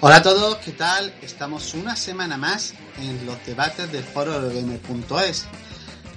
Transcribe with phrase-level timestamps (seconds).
[0.00, 1.14] Hola a todos, ¿qué tal?
[1.22, 5.46] Estamos una semana más en los debates del foro de Gamer.es,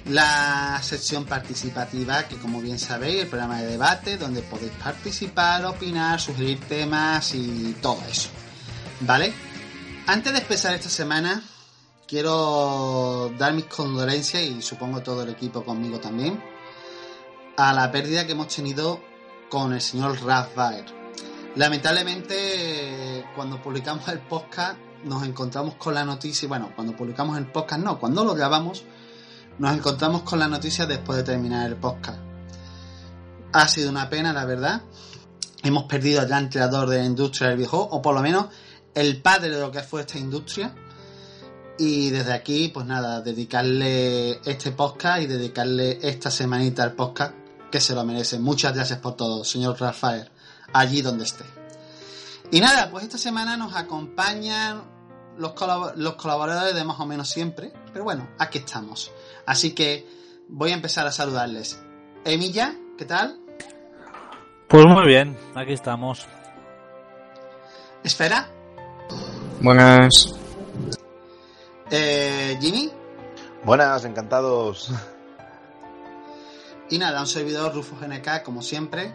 [0.06, 6.20] la sección participativa que como bien sabéis, el programa de debate donde podéis participar, opinar,
[6.20, 8.28] sugerir temas y todo eso.
[9.00, 9.32] ¿Vale?
[10.06, 11.42] Antes de empezar esta semana,
[12.06, 16.40] quiero dar mis condolencias y supongo todo el equipo conmigo también
[17.56, 19.09] a la pérdida que hemos tenido
[19.50, 20.56] con el señor Ralph
[21.56, 27.82] Lamentablemente, cuando publicamos el podcast, nos encontramos con la noticia, bueno, cuando publicamos el podcast
[27.82, 28.84] no, cuando lo grabamos,
[29.58, 32.20] nos encontramos con la noticia después de terminar el podcast.
[33.52, 34.82] Ha sido una pena, la verdad.
[35.64, 38.46] Hemos perdido al gran creador de la industria del viejo, o por lo menos
[38.94, 40.72] el padre de lo que fue esta industria.
[41.78, 47.39] Y desde aquí, pues nada, dedicarle este podcast y dedicarle esta semanita al podcast
[47.70, 48.38] que se lo merece.
[48.38, 50.30] Muchas gracias por todo, señor Rafael,
[50.72, 51.44] allí donde esté.
[52.50, 54.82] Y nada, pues esta semana nos acompañan
[55.38, 55.54] los,
[55.96, 59.12] los colaboradores de más o menos siempre, pero bueno, aquí estamos.
[59.46, 60.06] Así que
[60.48, 61.80] voy a empezar a saludarles.
[62.24, 63.38] Emilia, ¿qué tal?
[64.68, 66.26] Pues muy bien, aquí estamos.
[68.02, 68.48] Esfera.
[69.60, 70.34] Buenas.
[71.90, 72.90] Eh, Jimmy.
[73.64, 74.90] Buenas, encantados.
[76.90, 79.14] Y nada, un servidor Rufo GNK, como siempre,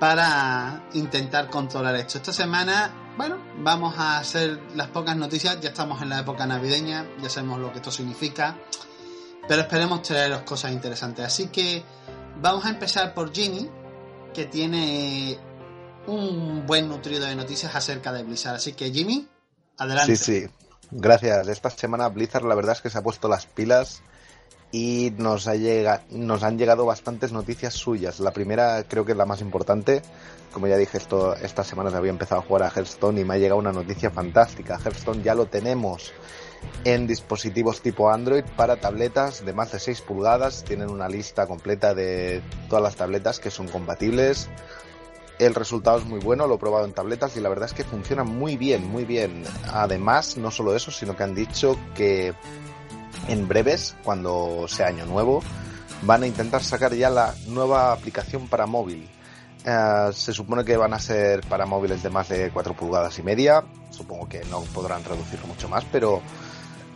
[0.00, 2.18] para intentar controlar esto.
[2.18, 5.60] Esta semana, bueno, vamos a hacer las pocas noticias.
[5.60, 8.58] Ya estamos en la época navideña, ya sabemos lo que esto significa.
[9.46, 11.24] Pero esperemos traeros cosas interesantes.
[11.24, 11.84] Así que
[12.40, 13.70] vamos a empezar por Ginny,
[14.34, 15.38] que tiene
[16.08, 18.56] un buen nutrido de noticias acerca de Blizzard.
[18.56, 19.28] Así que Jimmy,
[19.78, 20.16] adelante.
[20.16, 20.46] Sí, sí.
[20.90, 21.46] Gracias.
[21.46, 24.02] Esta semana Blizzard la verdad es que se ha puesto las pilas
[24.72, 28.18] y nos, ha llega, nos han llegado bastantes noticias suyas.
[28.20, 30.00] La primera creo que es la más importante.
[30.50, 33.38] Como ya dije, esto, esta semana había empezado a jugar a Hearthstone y me ha
[33.38, 34.78] llegado una noticia fantástica.
[34.82, 36.12] Hearthstone ya lo tenemos
[36.84, 40.64] en dispositivos tipo Android para tabletas de más de 6 pulgadas.
[40.64, 44.48] Tienen una lista completa de todas las tabletas que son compatibles.
[45.38, 47.84] El resultado es muy bueno, lo he probado en tabletas y la verdad es que
[47.84, 49.44] funciona muy bien, muy bien.
[49.72, 52.34] Además, no solo eso, sino que han dicho que
[53.28, 55.42] en breves, cuando sea año nuevo,
[56.02, 59.08] van a intentar sacar ya la nueva aplicación para móvil.
[59.64, 63.22] Eh, se supone que van a ser para móviles de más de 4 pulgadas y
[63.22, 63.64] media.
[63.90, 66.20] Supongo que no podrán reducirlo mucho más, pero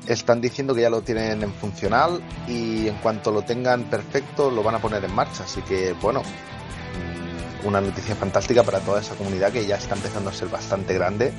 [0.06, 4.62] están diciendo que ya lo tienen en funcional y en cuanto lo tengan perfecto lo
[4.62, 5.44] van a poner en marcha.
[5.44, 10.30] Así que, bueno, mm, una noticia fantástica para toda esa comunidad que ya está empezando
[10.30, 11.32] a ser bastante grande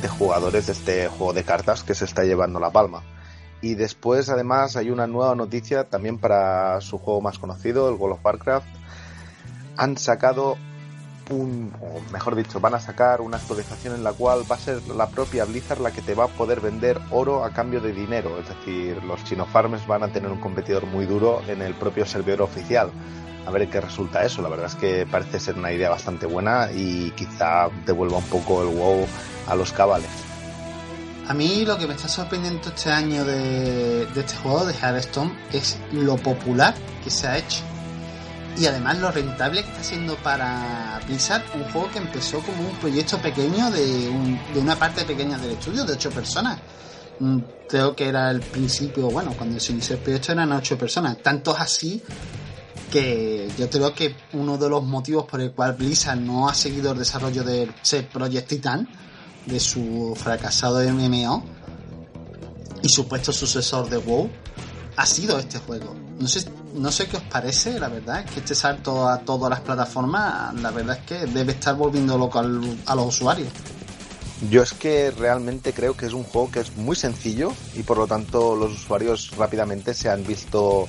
[0.00, 3.02] de jugadores de este juego de cartas que se está llevando la palma.
[3.62, 8.16] Y después, además, hay una nueva noticia también para su juego más conocido, el World
[8.16, 8.66] of Warcraft.
[9.76, 10.56] Han sacado
[11.30, 14.82] un, o mejor dicho, van a sacar una actualización en la cual va a ser
[14.88, 18.38] la propia Blizzard la que te va a poder vender oro a cambio de dinero.
[18.40, 22.04] Es decir, los chino farms van a tener un competidor muy duro en el propio
[22.04, 22.90] servidor oficial.
[23.46, 24.42] A ver qué resulta eso.
[24.42, 28.62] La verdad es que parece ser una idea bastante buena y quizá devuelva un poco
[28.62, 29.06] el WoW
[29.48, 30.31] a los cabales.
[31.28, 35.78] A mí lo que me está sorprendiendo este año de, este juego de Hearthstone es
[35.92, 37.62] lo popular que se ha hecho.
[38.58, 42.76] Y además lo rentable que está siendo para Blizzard un juego que empezó como un
[42.76, 44.10] proyecto pequeño de,
[44.56, 46.58] una parte pequeña del estudio, de ocho personas.
[47.20, 51.18] Mm, creo que era el principio, bueno, cuando se inició el proyecto eran ocho personas.
[51.22, 52.02] Tantos así
[52.90, 56.92] que yo creo que uno de los motivos por el cual Blizzard no ha seguido
[56.92, 58.88] el desarrollo de ese Project Titan
[59.46, 61.44] de su fracasado MMO
[62.82, 64.30] y supuesto sucesor de WoW
[64.96, 65.94] ha sido este juego.
[66.18, 66.44] No sé,
[66.74, 70.70] no sé qué os parece, la verdad, que este salto a todas las plataformas, la
[70.70, 73.48] verdad es que debe estar volviendo loco a los usuarios.
[74.50, 77.98] Yo es que realmente creo que es un juego que es muy sencillo y por
[77.98, 80.88] lo tanto los usuarios rápidamente se han visto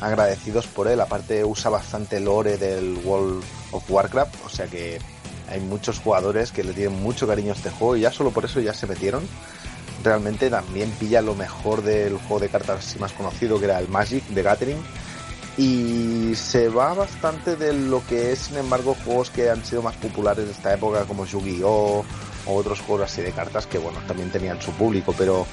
[0.00, 1.00] agradecidos por él.
[1.00, 4.98] Aparte usa bastante lore del World of Warcraft, o sea que
[5.48, 8.44] hay muchos jugadores que le tienen mucho cariño a este juego y ya solo por
[8.44, 9.22] eso ya se metieron.
[10.02, 14.24] Realmente también pilla lo mejor del juego de cartas más conocido, que era el Magic
[14.28, 14.82] de Gathering.
[15.58, 19.96] Y se va bastante de lo que es, sin embargo, juegos que han sido más
[19.96, 22.04] populares de esta época, como Yu-Gi-Oh!
[22.46, 25.46] o otros juegos así de cartas que, bueno, también tenían su público, pero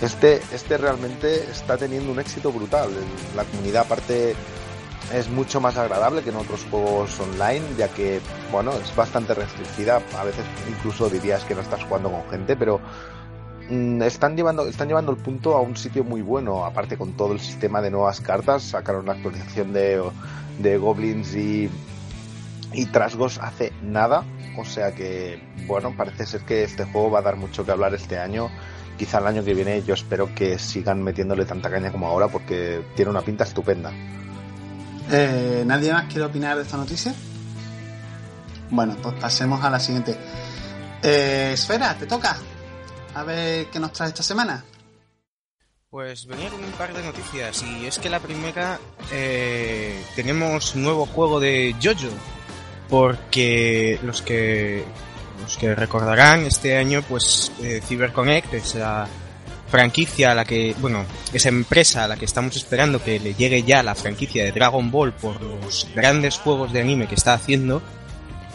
[0.00, 2.90] este, este realmente está teniendo un éxito brutal.
[3.34, 4.36] La comunidad, aparte,
[5.12, 8.20] es mucho más agradable que en otros juegos online, ya que,
[8.52, 10.02] bueno, es bastante restringida.
[10.18, 12.80] A veces incluso dirías que no estás jugando con gente, pero
[13.70, 16.64] mm, están llevando, están llevando el punto a un sitio muy bueno.
[16.64, 20.02] Aparte con todo el sistema de nuevas cartas, sacaron una actualización de,
[20.58, 21.70] de goblins y,
[22.72, 24.24] y Trasgos hace nada,
[24.58, 27.94] o sea que, bueno, parece ser que este juego va a dar mucho que hablar
[27.94, 28.50] este año.
[28.98, 32.82] Quizá el año que viene yo espero que sigan metiéndole tanta caña como ahora porque
[32.96, 33.92] tiene una pinta estupenda.
[35.10, 37.14] Eh, ¿Nadie más quiere opinar de esta noticia?
[38.70, 40.16] Bueno, pues pasemos a la siguiente.
[41.02, 42.36] Eh, Esfera, te toca.
[43.14, 44.64] A ver qué nos trae esta semana.
[45.90, 48.78] Pues venía con un par de noticias y es que la primera
[49.10, 52.12] eh, tenemos nuevo juego de Jojo
[52.90, 54.84] porque los que
[55.40, 59.08] los que recordarán este año pues eh, CyberConnect esa
[59.70, 63.62] franquicia a la que bueno esa empresa a la que estamos esperando que le llegue
[63.62, 67.82] ya la franquicia de Dragon Ball por los grandes juegos de anime que está haciendo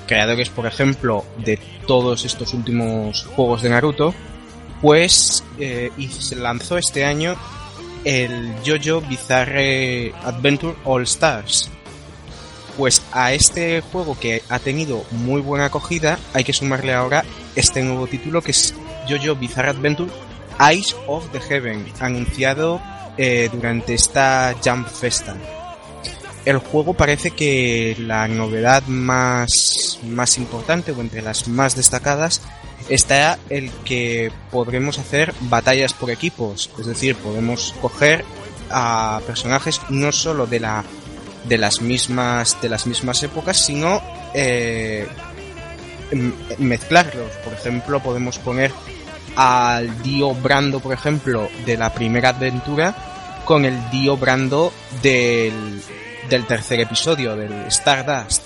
[0.08, 4.14] creadores por ejemplo de todos estos últimos juegos de Naruto
[4.82, 7.38] pues eh, y se lanzó este año
[8.04, 11.70] el JoJo Bizarre Adventure All Stars.
[12.78, 17.24] Pues a este juego que ha tenido muy buena acogida hay que sumarle ahora
[17.56, 18.74] este nuevo título que es
[19.08, 20.12] JoJo Bizarre Adventure
[20.60, 22.82] Eyes of the Heaven, anunciado
[23.18, 25.36] eh, durante esta Jump Festa.
[26.46, 32.42] El juego parece que la novedad más, más importante o entre las más destacadas
[32.90, 38.26] está el que podremos hacer batallas por equipos, es decir, podemos coger
[38.70, 40.84] a personajes no solo de la
[41.46, 44.02] de las mismas de las mismas épocas, sino
[44.34, 45.08] eh,
[46.58, 47.32] mezclarlos.
[47.44, 48.72] Por ejemplo, podemos poner
[49.36, 52.96] al Dio Brando, por ejemplo, de la primera aventura
[53.46, 54.72] con el Dio Brando
[55.02, 55.82] del,
[56.30, 58.44] del tercer episodio, del Stardust.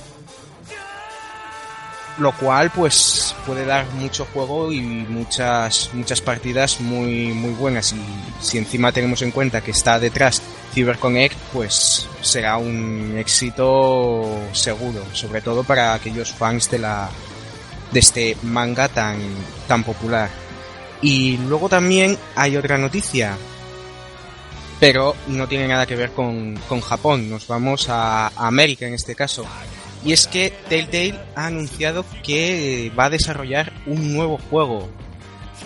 [2.19, 7.93] Lo cual pues puede dar mucho juego y muchas muchas partidas muy muy buenas.
[7.93, 8.01] Y
[8.41, 10.41] si encima tenemos en cuenta que está detrás
[10.73, 17.07] CyberConnect pues será un éxito seguro sobre todo para aquellos fans de la
[17.91, 19.17] de este manga tan
[19.67, 20.29] tan popular
[21.01, 23.37] y luego también hay otra noticia
[24.79, 29.15] pero no tiene nada que ver con, con Japón nos vamos a América en este
[29.15, 29.45] caso
[30.03, 34.89] y es que Telltale ha anunciado que va a desarrollar un nuevo juego.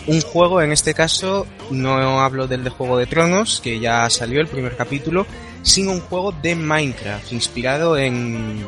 [0.08, 4.42] Un juego, en este caso, no hablo del de Juego de Tronos, que ya salió
[4.42, 5.28] el primer capítulo,
[5.62, 8.66] sino un juego de Minecraft, inspirado en,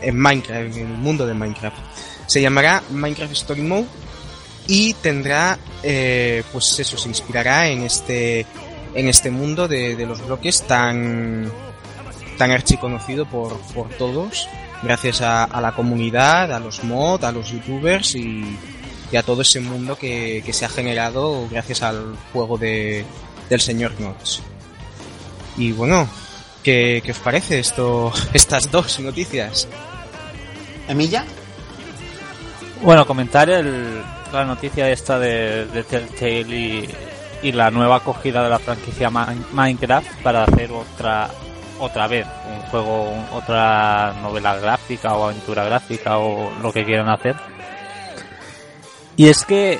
[0.00, 1.76] en Minecraft, en el mundo de Minecraft.
[2.26, 3.86] Se llamará Minecraft Story Mode
[4.66, 8.46] y tendrá, eh, pues eso, se inspirará en este,
[8.94, 11.50] en este mundo de, los bloques tan,
[12.38, 14.48] tan archiconocido por, por todos
[14.84, 18.56] gracias a, la comunidad, a los mods, a los youtubers y,
[19.16, 23.04] a todo ese mundo que, se ha generado gracias al juego de,
[23.48, 24.40] del señor Notch.
[25.56, 26.08] Y bueno,
[26.62, 29.68] ¿qué, os parece esto, estas dos noticias?
[30.88, 31.24] ¿Emilla?
[32.82, 36.88] Bueno, comentar el, la noticia esta de, Telltale
[37.42, 41.30] y, la nueva acogida de la franquicia Minecraft para hacer otra
[41.78, 47.36] otra vez un juego, otra novela gráfica o aventura gráfica o lo que quieran hacer.
[49.16, 49.78] Y es que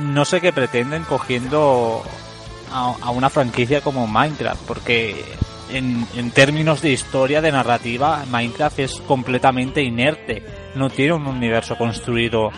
[0.00, 2.02] no sé qué pretenden cogiendo
[2.72, 5.24] a, una franquicia como Minecraft, porque
[5.70, 10.65] en, en, términos de historia, de narrativa, Minecraft es completamente inerte.
[10.76, 12.50] No tiene un universo construido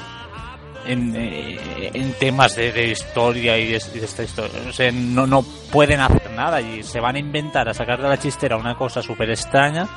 [0.87, 4.61] en, eh, en temas de, historia y de, esta historia.
[4.69, 8.09] O sea, no, no pueden hacer nada y se van a inventar a sacar de
[8.09, 9.89] la chistera una cosa súper extraña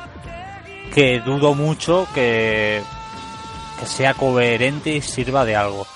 [0.94, 2.82] que dudo mucho que,
[3.80, 5.88] que sea coherente y sirva de algo.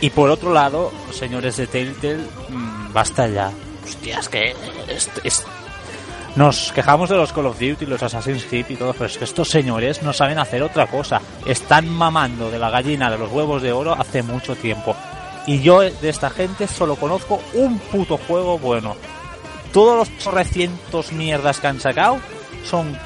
[0.00, 3.52] Y por otro lado, señores de Telltale, mm, basta ya.
[3.84, 4.54] Hostias, que
[4.88, 5.46] es,
[6.36, 9.24] nos quejamos de los Call of Duty, los Assassin's Creed y todo, pero es que
[9.24, 11.20] estos señores no saben hacer otra cosa.
[11.44, 14.94] Están mamando de la gallina de los huevos de oro hace mucho tiempo.
[15.46, 18.96] Y yo de esta gente solo conozco un puto juego bueno.
[19.72, 22.18] Todos los recientes mierdas que han sacado
[22.64, 22.96] son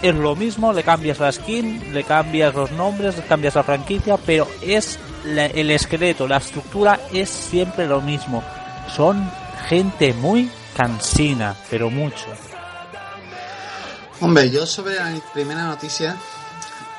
[0.00, 4.16] es lo mismo, le cambias la skin, le cambias los nombres, le cambias la franquicia,
[4.16, 8.42] pero es el esqueleto, la estructura es siempre lo mismo.
[8.94, 9.30] Son
[9.68, 12.26] gente muy cansina, pero mucho.
[14.22, 16.16] Hombre, yo sobre la primera noticia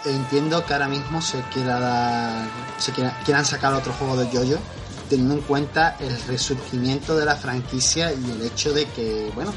[0.04, 4.62] entiendo que ahora mismo se quiera dar, se quieran sacar otro juego de Jojo,
[5.10, 9.54] teniendo en cuenta el resurgimiento de la franquicia y el hecho de que, bueno,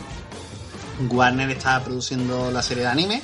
[1.11, 3.23] Warner está produciendo la serie de anime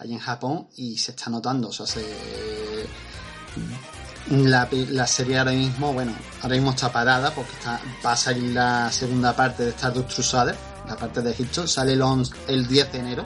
[0.00, 2.04] allí en Japón y se está notando, o sea, se,
[4.28, 8.52] la, la, serie ahora mismo, bueno, ahora mismo está parada porque está, va a salir
[8.52, 12.02] la segunda parte de Stardust Crusader la parte de Egipto, sale el,
[12.48, 13.24] el 10 de enero.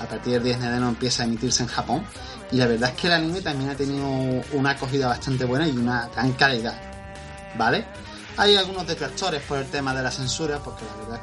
[0.00, 2.04] a partir del 10 de enero empieza a emitirse en Japón.
[2.50, 4.06] Y la verdad es que el anime también ha tenido
[4.52, 6.80] una acogida bastante buena y una gran calidad.
[7.56, 7.86] ¿Vale?
[8.36, 11.20] Hay algunos detractores por el tema de la censura, porque la verdad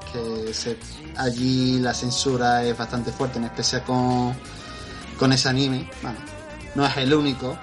[0.49, 0.77] es que
[1.15, 4.35] allí la censura es bastante fuerte, en especial con,
[5.17, 5.89] con ese anime.
[6.01, 6.19] Bueno,
[6.75, 7.57] no es el único,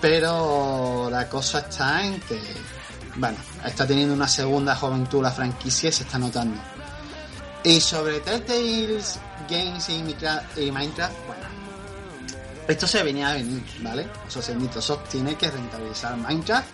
[0.00, 2.40] pero la cosa está en que,
[3.20, 3.36] bueno,
[3.66, 6.58] está teniendo una segunda juventud la franquicia y se está notando.
[7.62, 11.42] Y sobre Telltales Games y Minecraft, bueno,
[12.66, 14.08] esto se venía a venir, ¿vale?
[14.26, 16.66] O sea, Microsoft tiene que rentabilizar Minecraft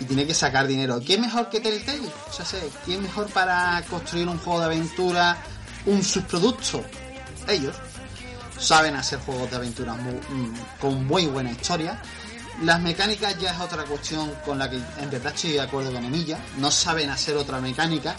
[0.00, 1.00] y tiene que sacar dinero.
[1.04, 2.10] ¿Quién mejor que Telltale?
[2.28, 5.38] O sea, ¿quién mejor para construir un juego de aventura,
[5.86, 6.84] un subproducto?
[7.48, 7.74] Ellos
[8.58, 12.00] saben hacer juegos de aventura mm, con muy buena historia
[12.62, 16.04] las mecánicas ya es otra cuestión con la que en verdad estoy de acuerdo con
[16.04, 16.38] Emilla.
[16.58, 18.14] No saben hacer otra mecánica.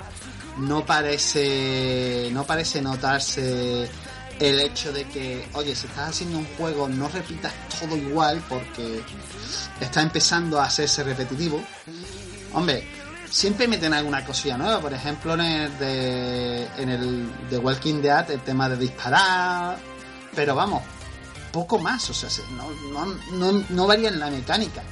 [0.57, 2.29] No parece.
[2.31, 3.89] No parece notarse
[4.39, 9.01] el hecho de que, oye, si estás haciendo un juego, no repitas todo igual porque
[9.79, 11.63] está empezando a hacerse repetitivo.
[12.53, 12.87] Hombre,
[13.29, 14.81] siempre meten alguna cosilla nueva.
[14.81, 19.77] Por ejemplo, en el de, en el de Walking Dead, el tema de disparar.
[20.35, 20.83] Pero vamos,
[21.55, 22.29] poco más, o sea,
[22.91, 24.83] no, no, no, varía en la mecánica.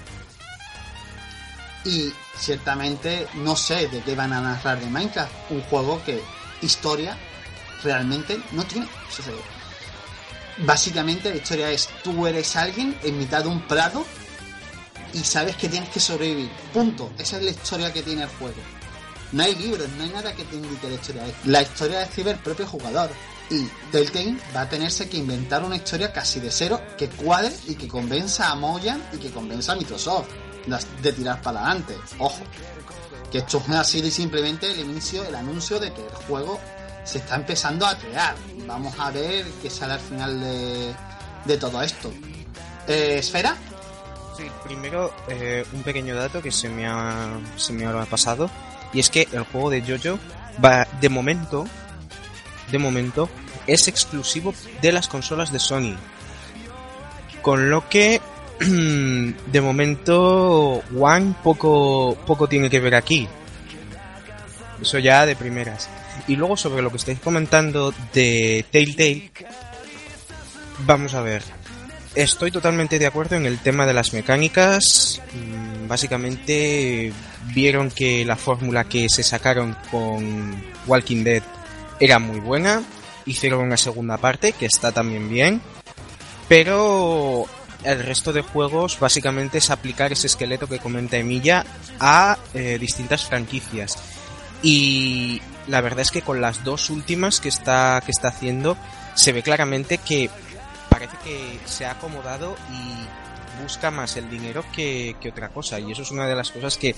[1.84, 6.24] Y ciertamente no sé de qué van a narrar de Minecraft, un juego que
[6.62, 7.18] historia
[7.84, 8.88] realmente no tiene.
[10.60, 14.06] básicamente la historia es tú eres alguien en mitad de un prado
[15.12, 16.50] y sabes que tienes que sobrevivir.
[16.74, 17.12] Punto.
[17.20, 18.62] Esa es la historia que tiene el juego.
[19.34, 21.24] No hay libros, no hay nada que te indique la historia.
[21.44, 23.10] La historia escribe el propio jugador.
[23.50, 27.76] Y Telltale va a tenerse que inventar una historia casi de cero que cuadre y
[27.76, 30.28] que convenza a Moyan y que convenza a Microsoft
[31.02, 31.96] de tirar para adelante.
[32.20, 32.42] Ojo,
[33.32, 36.60] que esto es así simplemente el inicio, el anuncio de que el juego
[37.04, 38.36] se está empezando a crear.
[38.66, 40.40] Vamos a ver qué sale al final
[41.46, 42.12] de, todo esto.
[42.88, 43.56] Eh, ¿Esfera?
[44.38, 46.88] Sí, primero eh, un pequeño dato que se me,
[47.58, 48.50] se me ha pasado.
[48.94, 50.20] Y es que el juego de Jojo
[50.64, 51.66] va, de momento,
[52.72, 53.30] de momento,
[53.68, 55.96] es exclusivo de las consolas de Sony.
[57.42, 58.22] Con lo que,
[58.60, 63.28] de momento, One poco, poco tiene que ver aquí.
[64.82, 65.90] Eso ya de primeras.
[66.28, 69.32] Y luego sobre lo que estáis comentando de Telltale,
[70.80, 71.44] vamos a ver.
[72.16, 75.22] Estoy totalmente de acuerdo en el tema de las mecánicas.
[75.34, 77.12] Mm, básicamente
[77.56, 81.44] vieron que la fórmula que se sacaron con Walking Dead
[82.00, 82.84] era muy buena.
[83.26, 85.62] Hicieron una segunda parte que está también bien.
[86.48, 87.46] Pero
[87.84, 91.66] el resto de juegos básicamente es aplicar ese esqueleto que comenta Emilia
[92.00, 93.98] a eh, distintas franquicias.
[94.62, 98.78] Y la verdad es que con las dos últimas que está, que está haciendo
[99.16, 100.30] se ve claramente que
[100.90, 105.80] parece que se ha acomodado y busca más el dinero que, que otra cosa.
[105.80, 106.96] Y eso es una de las cosas que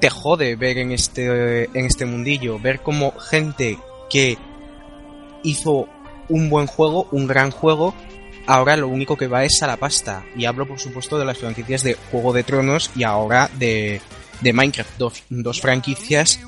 [0.00, 2.58] te jode ver en este, en este mundillo.
[2.58, 3.78] Ver como gente
[4.14, 4.38] que
[5.42, 5.88] hizo
[6.28, 7.96] un buen juego, un gran juego,
[8.46, 10.24] ahora lo único que va es a la pasta.
[10.36, 14.00] Y hablo, por supuesto, de las franquicias de Juego de Tronos y ahora de,
[14.40, 14.98] de Minecraft.
[14.98, 16.38] Dos, dos franquicias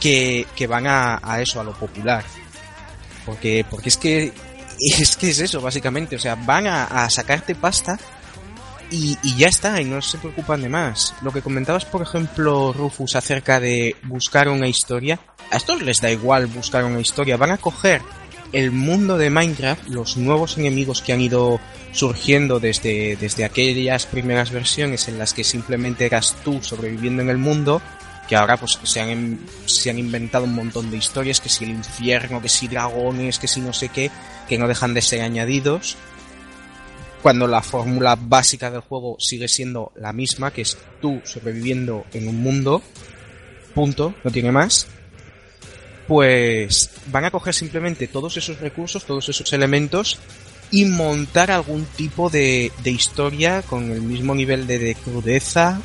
[0.00, 2.24] que, que van a, a, eso, a lo popular.
[3.26, 4.32] Porque, porque es que
[4.78, 6.16] es que es eso, básicamente.
[6.16, 7.98] O sea, van a, a sacarte pasta
[8.92, 11.14] y, y, ya está, y no se preocupan de más.
[11.22, 15.18] Lo que comentabas, por ejemplo, Rufus, acerca de buscar una historia,
[15.50, 18.02] a estos les da igual buscar una historia, van a coger
[18.52, 21.58] el mundo de Minecraft, los nuevos enemigos que han ido
[21.92, 27.38] surgiendo desde, desde aquellas primeras versiones en las que simplemente eras tú sobreviviendo en el
[27.38, 27.80] mundo,
[28.28, 31.70] que ahora pues se han, se han inventado un montón de historias, que si el
[31.70, 34.10] infierno, que si dragones, que si no sé qué,
[34.48, 35.96] que no dejan de ser añadidos
[37.22, 42.28] cuando la fórmula básica del juego sigue siendo la misma, que es tú sobreviviendo en
[42.28, 42.82] un mundo,
[43.74, 44.88] punto, no tiene más,
[46.08, 50.18] pues van a coger simplemente todos esos recursos, todos esos elementos
[50.72, 55.80] y montar algún tipo de, de historia con el mismo nivel de, de, crudeza,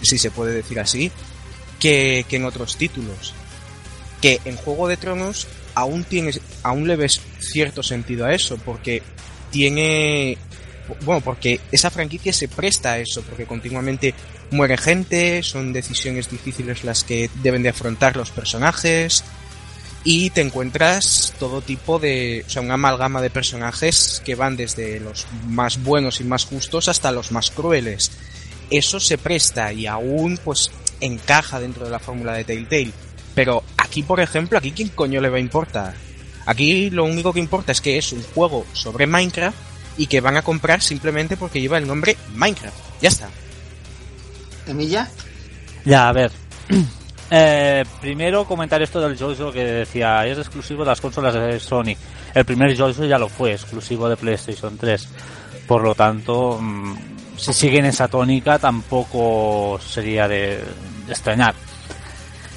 [0.00, 1.10] si se puede decir así,
[1.80, 3.34] que, que en otros títulos.
[4.20, 9.02] Que en Juego de Tronos aún tienes, aún le ves cierto sentido a eso, porque
[9.50, 10.36] tiene
[11.04, 14.14] bueno, porque esa franquicia se presta a eso, porque continuamente
[14.50, 19.24] muere gente, son decisiones difíciles las que deben de afrontar los personajes
[20.04, 25.00] y te encuentras todo tipo de, o sea, una amalgama de personajes que van desde
[25.00, 28.10] los más buenos y más justos hasta los más crueles.
[28.70, 32.92] Eso se presta y aún pues encaja dentro de la fórmula de Telltale.
[33.34, 35.94] Pero aquí, por ejemplo, aquí quién coño le va a importar.
[36.46, 39.67] Aquí lo único que importa es que es un juego sobre Minecraft
[39.98, 42.76] y que van a comprar simplemente porque lleva el nombre Minecraft.
[43.02, 43.28] Ya está.
[44.66, 45.08] ¿Emilla?
[45.84, 46.32] Ya, a ver.
[47.30, 51.94] Eh, primero comentar esto del Jojo que decía, es exclusivo de las consolas de Sony.
[52.32, 55.08] El primer Jojo ya lo fue, exclusivo de PlayStation 3.
[55.66, 56.96] Por lo tanto, mm,
[57.36, 60.64] si siguen esa tónica tampoco sería de,
[61.06, 61.54] de extrañar.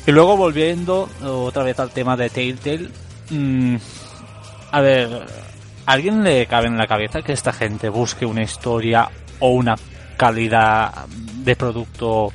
[0.08, 2.88] Y luego volviendo otra vez al tema de Telltale,
[3.30, 3.76] mm,
[4.72, 5.26] a ver,
[5.86, 9.10] ¿a alguien le cabe en la cabeza que esta gente busque una historia
[9.40, 9.76] o una
[10.18, 12.32] calidad de producto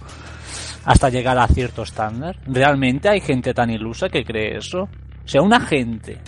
[0.85, 2.37] hasta llegar a cierto estándar?
[2.47, 4.83] ¿Realmente hay gente tan ilusa que cree eso?
[4.83, 6.19] O sea, una gente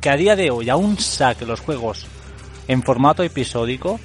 [0.00, 2.06] que a día de hoy aún saque los juegos
[2.68, 3.98] en formato episódico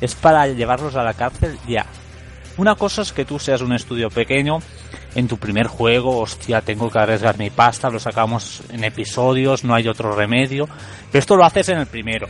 [0.00, 1.86] es para llevarlos a la cárcel ya.
[2.56, 4.58] Una cosa es que tú seas un estudio pequeño
[5.18, 9.74] en tu primer juego, hostia, tengo que arriesgar mi pasta, lo sacamos en episodios, no
[9.74, 10.68] hay otro remedio.
[11.10, 12.28] Pero esto lo haces en el primero.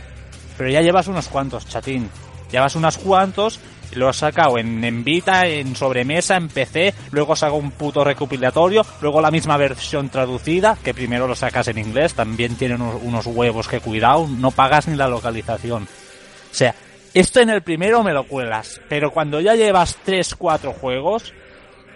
[0.57, 2.09] Pero ya llevas unos cuantos, chatín.
[2.51, 3.59] Llevas unos cuantos
[3.93, 8.85] lo has sacado en, en Vita, en sobremesa, en PC, luego saco un puto recopilatorio,
[9.01, 13.25] luego la misma versión traducida, que primero lo sacas en inglés, también tiene unos, unos
[13.25, 15.83] huevos que cuidado, no pagas ni la localización.
[15.83, 16.75] O sea,
[17.15, 21.33] esto en el primero me lo cuelas, pero cuando ya llevas 3, 4 juegos,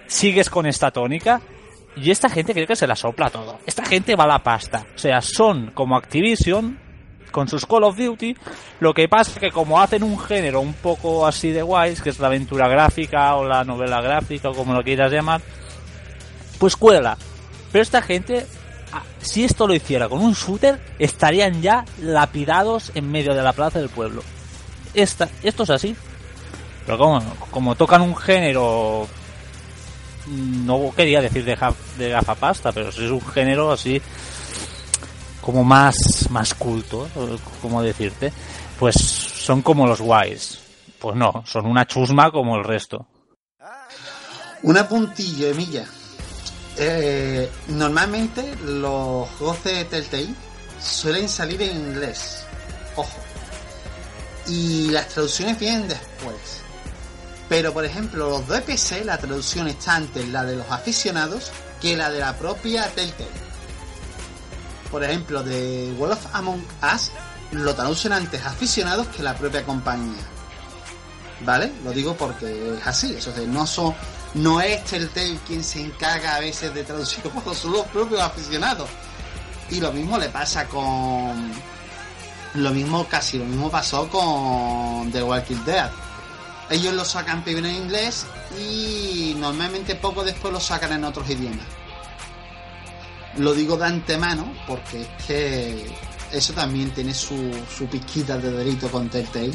[0.07, 1.41] sigues con esta tónica
[1.95, 3.59] y esta gente creo que se la sopla todo.
[3.65, 4.85] Esta gente va a la pasta.
[4.95, 6.79] O sea, son como Activision
[7.31, 8.35] con sus Call of Duty.
[8.79, 12.09] Lo que pasa es que como hacen un género un poco así de guays, que
[12.09, 15.41] es la aventura gráfica o la novela gráfica o como lo quieras llamar,
[16.57, 17.17] pues cuela.
[17.71, 18.45] Pero esta gente,
[18.91, 23.53] ah, si esto lo hiciera con un shooter, estarían ya lapidados en medio de la
[23.53, 24.23] plaza del pueblo.
[24.93, 25.95] Esta, esto es así.
[26.85, 29.07] Pero como, como tocan un género
[30.27, 31.57] no quería decir de,
[31.97, 34.01] de gafapasta, pero es un género así
[35.41, 35.95] como más
[36.29, 37.07] más culto,
[37.61, 38.31] como decirte,
[38.79, 40.59] pues son como los guays.
[40.99, 43.05] Pues no, son una chusma como el resto.
[44.61, 45.85] Una puntilla, Emilla.
[46.77, 50.33] Eh, normalmente los juegos de Telltale
[50.81, 52.45] suelen salir en inglés.
[52.95, 53.19] Ojo.
[54.47, 56.62] Y las traducciones vienen después.
[57.49, 61.51] Pero por ejemplo, los de PC, la traducción está antes la de los aficionados
[61.81, 63.29] que la de la propia Telltale.
[64.89, 67.11] Por ejemplo, de World of Among Us
[67.51, 70.23] lo traducen antes aficionados que la propia compañía.
[71.41, 71.71] ¿Vale?
[71.83, 73.15] Lo digo porque es así.
[73.15, 73.65] Eso es, no
[74.35, 78.89] no es Telltale quien se encarga a veces de traducir juegos, son los propios aficionados.
[79.69, 81.51] Y lo mismo le pasa con.
[82.55, 85.89] Lo mismo, casi lo mismo pasó con The Walking Dead.
[86.69, 88.25] Ellos lo sacan primero en inglés
[88.57, 91.65] y normalmente poco después lo sacan en otros idiomas.
[93.37, 95.91] Lo digo de antemano porque es que
[96.31, 99.53] eso también tiene su, su pizquita de delito con Telltale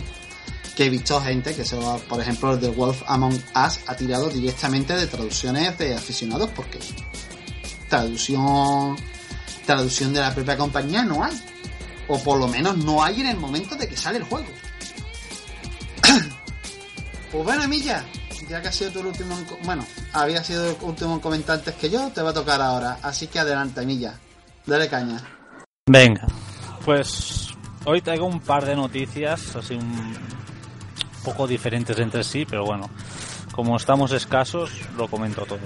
[0.79, 4.29] que he visto gente que se va, por ejemplo, The Wolf Among Us ha tirado
[4.29, 6.79] directamente de traducciones de aficionados porque
[7.89, 8.97] traducción
[9.67, 11.37] traducción de la propia compañía no hay
[12.07, 14.47] o por lo menos no hay en el momento de que sale el juego
[17.31, 18.05] pues bueno Milla
[18.49, 21.91] ya que ha sido tu último bueno había sido el último en comentar antes que
[21.91, 22.99] yo te va a tocar ahora.
[23.03, 24.19] Así que adelante Milla
[24.67, 25.21] dale caña.
[25.87, 26.27] Venga,
[26.85, 27.49] pues
[27.85, 30.17] hoy traigo un par de noticias así un
[31.25, 32.89] poco diferentes entre sí, pero bueno,
[33.53, 35.59] como estamos escasos, lo comento todo.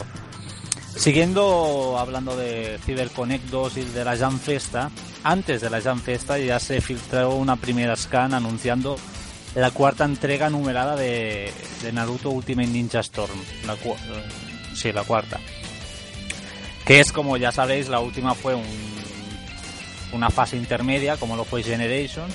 [0.97, 4.91] Siguiendo hablando de CyberConnect 2 y de la Jam Festa,
[5.25, 8.97] antes de la Jam Festa ya se filtró una primera scan anunciando
[9.55, 11.53] la cuarta entrega numerada de,
[11.93, 13.39] Naruto Ultimate Ninja Storm.
[13.67, 13.97] La eh,
[14.75, 15.39] sí, la cuarta.
[16.85, 18.93] Que es, como ya sabéis, la última fue un
[20.13, 22.35] una fase intermedia como lo fue Generations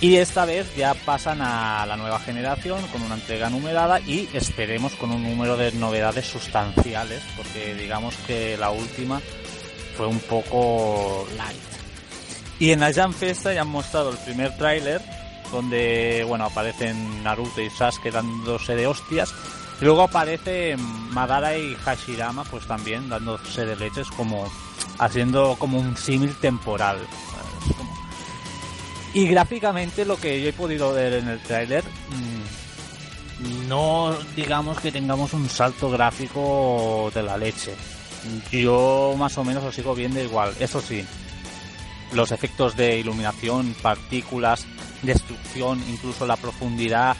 [0.00, 4.92] y esta vez ya pasan a la nueva generación con una entrega numerada y esperemos
[4.94, 9.20] con un número de novedades sustanciales porque digamos que la última
[9.96, 11.58] fue un poco light
[12.58, 15.00] y en la Jam Festa ya han mostrado el primer tráiler
[15.50, 19.34] donde bueno aparecen Naruto y Sasuke dándose de hostias
[19.80, 24.46] y luego aparece Madara y Hashirama pues también dándose de leches como
[24.98, 26.98] haciendo como un símil temporal.
[29.12, 34.92] Y gráficamente lo que yo he podido ver en el tráiler, mm, no digamos que
[34.92, 37.74] tengamos un salto gráfico de la leche.
[38.52, 40.54] Yo más o menos lo sigo viendo igual.
[40.60, 41.04] Eso sí,
[42.12, 44.66] los efectos de iluminación, partículas,
[45.02, 47.16] destrucción, incluso la profundidad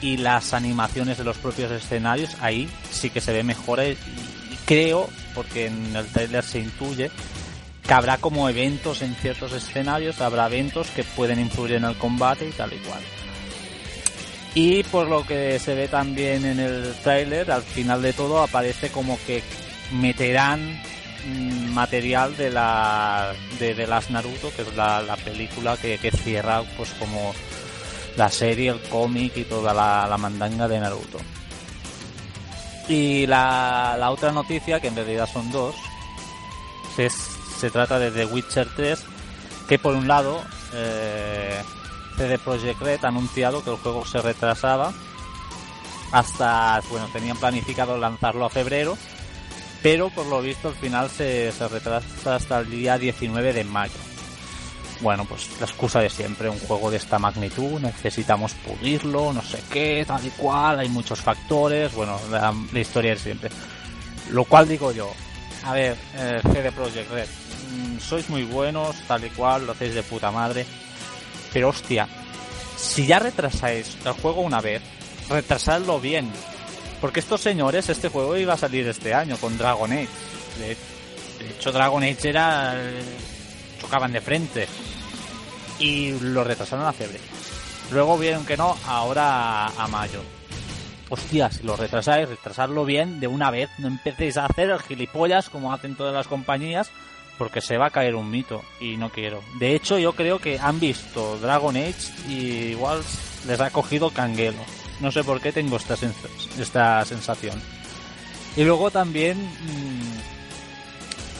[0.00, 3.96] y las animaciones de los propios escenarios, ahí sí que se ve mejor y
[4.66, 7.10] creo, porque en el trailer se intuye,
[7.86, 12.48] que habrá como eventos en ciertos escenarios, habrá eventos que pueden influir en el combate
[12.48, 13.00] y tal y cual.
[14.54, 18.90] Y por lo que se ve también en el tráiler, al final de todo aparece
[18.90, 19.42] como que
[19.92, 20.80] meterán
[21.26, 26.90] material de la de, las Naruto, que es la, la película que, que, cierra pues
[26.98, 27.34] como
[28.16, 31.18] la serie, el cómic y toda la, la mandanga de Naruto.
[32.88, 35.74] Y la, la, otra noticia, que en realidad son dos,
[36.98, 37.12] es,
[37.58, 39.04] se trata de The Witcher 3,
[39.68, 41.62] que por un lado eh,
[42.16, 44.92] CD Projekt Red ha anunciado que el juego se retrasaba
[46.12, 48.96] hasta, bueno, tenían planificado lanzarlo a febrero,
[49.86, 53.94] pero por lo visto al final se, retrasa hasta el día 19 de mayo.
[55.00, 59.62] Bueno, pues la excusa de siempre, un juego de esta magnitud, necesitamos pulirlo, no sé
[59.70, 63.50] qué, tal y cual, hay muchos factores, bueno, la, historia de siempre.
[64.30, 65.08] Lo cual digo yo,
[65.62, 67.28] a ver, eh, CD Projekt Red,
[67.70, 70.66] mmm, sois muy buenos, tal y cual, lo hacéis de puta madre,
[71.52, 72.08] pero hostia,
[72.76, 74.82] si ya retrasáis el juego una vez,
[75.28, 76.28] retrasadlo bien,
[77.06, 80.08] porque estos señores, este juego iba a salir este año con Dragon Age.
[80.58, 80.76] De,
[81.48, 82.74] hecho, Dragon Age era.
[83.80, 84.66] chocaban de frente.
[85.78, 87.22] Y lo retrasaron a febrero.
[87.92, 90.20] Luego vieron que no, ahora a, mayo.
[91.08, 93.70] Hostia, si lo retrasáis, retrasarlo bien de una vez.
[93.78, 96.90] No empecéis a hacer gilipollas como hacen todas las compañías,
[97.38, 99.44] porque se va a caer un mito y no quiero.
[99.60, 102.34] De hecho, yo creo que han visto Dragon Age y
[102.72, 103.00] igual
[103.46, 104.64] les ha cogido canguelo.
[105.00, 105.96] No sé por qué tengo esta,
[106.58, 107.60] esta sensación.
[108.56, 109.38] Y luego también...
[109.38, 110.18] Mmm,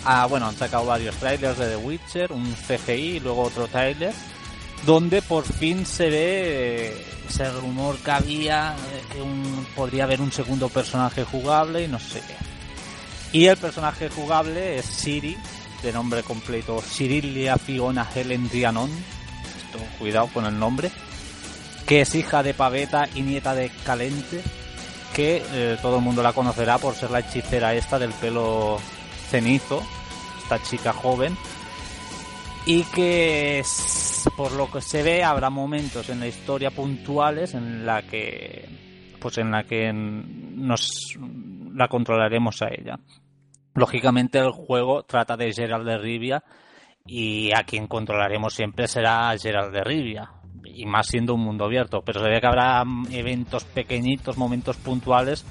[0.05, 4.13] ah, bueno, han sacado varios trailers de The Witcher, un CGI y luego otro trailer,
[4.85, 8.77] donde por fin se ve ese rumor que había,
[9.13, 13.39] que un, podría haber un segundo personaje jugable y no sé qué.
[13.39, 15.37] Y el personaje jugable es Siri,
[15.83, 18.91] de nombre completo Cirilia Fiona Helen Rhiannon.
[18.91, 20.91] Esto, cuidado con el nombre
[21.87, 24.43] que es hija de Paveta y nieta de Calente,
[25.15, 28.79] que eh, todo el mundo la conocerá por ser la hechicera esta del pelo
[29.29, 29.83] cenizo,
[30.43, 31.37] esta chica joven,
[32.67, 33.63] y que
[34.37, 38.69] por lo que se ve habrá momentos en la historia puntuales en la que
[39.21, 40.91] pues en la que nos
[41.75, 42.99] la controlaremos a ella.
[43.75, 46.45] Lógicamente el juego trata de Gerald de Rivia
[47.05, 50.31] y a quien controlaremos siempre será Gerald de Rivia,
[50.65, 55.45] y más siendo un mundo abierto, pero se ve que habrá eventos pequeñitos, momentos puntuales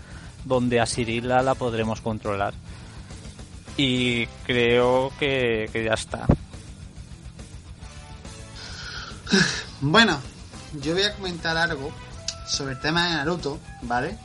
[0.44, 2.54] donde a Cirila la podremos controlar.
[3.78, 6.26] Y creo que, que ya está.
[9.82, 10.18] Bueno,
[10.82, 11.92] yo voy a comentar algo
[12.48, 14.18] sobre el tema de Naruto, ¿vale?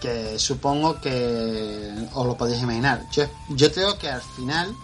[0.00, 3.02] Que supongo que os lo podéis imaginar.
[3.12, 4.74] Yo, yo creo que al final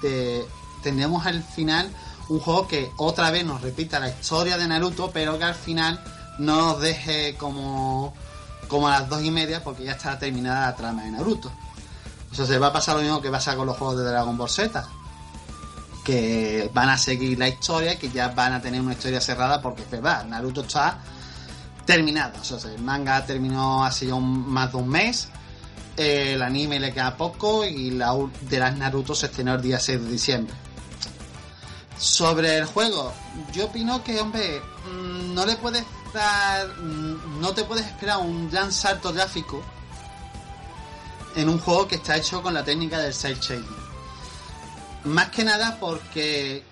[0.00, 0.44] te,
[0.82, 1.88] tendremos al final
[2.28, 6.02] un juego que otra vez nos repita la historia de Naruto, pero que al final
[6.38, 8.14] no nos deje como,
[8.68, 11.52] como a las dos y media porque ya está terminada la trama de Naruto.
[12.30, 14.36] O sea, se va a pasar lo mismo que pasa con los juegos de Dragon
[14.36, 14.84] Ball Z.
[16.04, 19.60] Que van a seguir la historia y que ya van a tener una historia cerrada
[19.60, 20.98] porque es verdad, Naruto está
[21.84, 22.40] terminado.
[22.40, 25.28] O sea, el manga terminó hace ya un, más de un mes.
[25.96, 30.02] El anime le queda poco y la de las Naruto se estrenó el día 6
[30.02, 30.54] de diciembre.
[31.98, 33.12] Sobre el juego,
[33.52, 34.60] yo opino que, hombre,
[35.34, 36.68] no le puedes dar.
[36.78, 39.62] No te puedes esperar un gran salto gráfico
[41.34, 43.76] en un juego que está hecho con la técnica del side shading.
[45.04, 46.64] Más que nada porque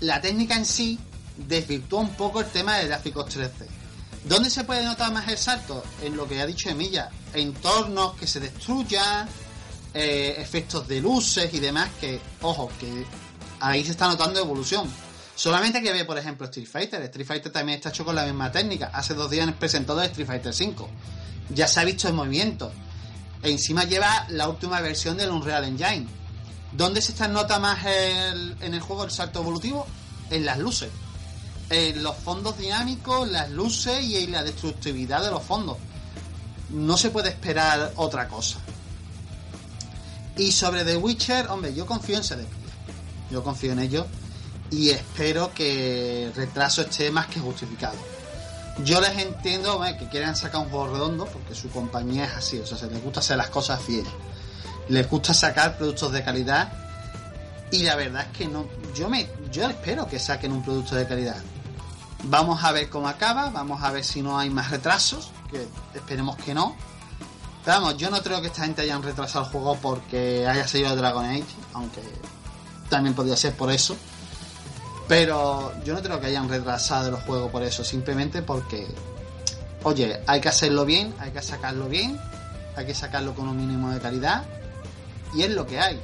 [0.00, 0.98] la técnica en sí
[1.36, 3.66] desvirtúa un poco el tema de gráficos 3D.
[4.24, 5.82] ¿Dónde se puede notar más el salto?
[6.02, 9.28] En lo que ha dicho Emilia, entornos que se destruyan,
[9.94, 13.06] eh, efectos de luces y demás que, ojo, que
[13.60, 14.88] ahí se está notando evolución.
[15.34, 17.00] Solamente que ver, por ejemplo, Street Fighter.
[17.02, 18.90] Street Fighter también está hecho con la misma técnica.
[18.92, 20.88] Hace dos días han presentado Street Fighter 5.
[21.54, 22.70] Ya se ha visto el movimiento.
[23.42, 26.06] E encima lleva la última versión del Unreal Engine.
[26.72, 29.86] ¿Dónde se está nota más en el juego el salto evolutivo?
[30.28, 30.90] En las luces.
[31.70, 35.78] En los fondos dinámicos, las luces y en la destructividad de los fondos.
[36.68, 38.58] No se puede esperar otra cosa.
[40.36, 42.59] Y sobre The Witcher, hombre, yo confío en CD
[43.30, 44.06] yo confío en ello
[44.70, 47.96] y espero que el retraso esté más que justificado.
[48.84, 52.66] Yo les entiendo que quieran sacar un juego redondo porque su compañía es así, o
[52.66, 54.12] sea, se les gusta hacer las cosas fieles.
[54.88, 56.72] Les gusta sacar productos de calidad
[57.70, 61.06] y la verdad es que no, yo me, yo espero que saquen un producto de
[61.06, 61.36] calidad.
[62.24, 66.36] Vamos a ver cómo acaba, vamos a ver si no hay más retrasos, que esperemos
[66.36, 66.76] que no.
[67.64, 70.96] Pero vamos, yo no creo que esta gente hayan retrasado el juego porque haya salido
[70.96, 72.00] Dragon Age, aunque
[72.90, 73.96] también podría ser por eso.
[75.08, 78.86] Pero yo no creo que hayan retrasado los juegos por eso, simplemente porque,
[79.82, 82.20] oye, hay que hacerlo bien, hay que sacarlo bien,
[82.76, 84.44] hay que sacarlo con un mínimo de calidad,
[85.34, 85.98] y es lo que hay.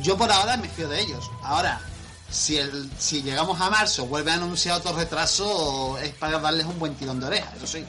[0.00, 1.28] Yo por ahora me fío de ellos.
[1.42, 1.80] Ahora,
[2.30, 6.78] si, el, si llegamos a marzo, vuelve a anunciar otro retraso, es para darles un
[6.78, 7.84] buen tirón de oreja, eso sí.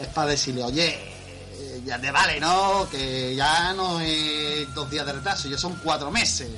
[0.00, 1.12] Es para decirle, oye,
[1.84, 2.88] ya te vale, ¿no?
[2.90, 6.50] Que ya no es dos días de retraso, ya son cuatro meses.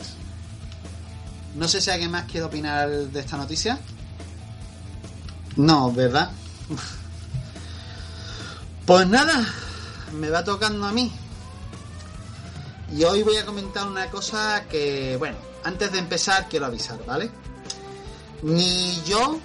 [1.55, 3.79] No sé si alguien más quiere opinar de esta noticia.
[5.57, 6.31] No, ¿verdad?
[8.87, 9.47] Pues nada,
[10.13, 11.13] me va tocando a mí.
[12.93, 17.31] Y hoy voy a comentar una cosa que, bueno, antes de empezar quiero avisar, ¿vale?
[18.43, 19.39] Ni yo,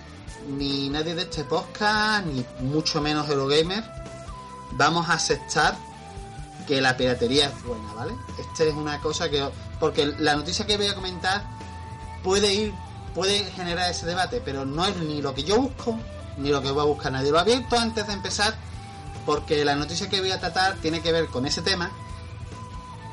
[0.57, 3.83] ni nadie de este podcast, ni mucho menos Eurogamer,
[4.71, 5.77] vamos a aceptar
[6.67, 8.13] que la piratería es buena, ¿vale?
[8.37, 9.47] Esta es una cosa que...
[9.79, 11.58] Porque la noticia que voy a comentar
[12.23, 12.73] puede ir,
[13.13, 15.99] puede generar ese debate, pero no es ni lo que yo busco,
[16.38, 17.32] ni lo que va a buscar nadie.
[17.32, 18.55] Lo abierto antes de empezar,
[19.25, 21.91] porque la noticia que voy a tratar tiene que ver con ese tema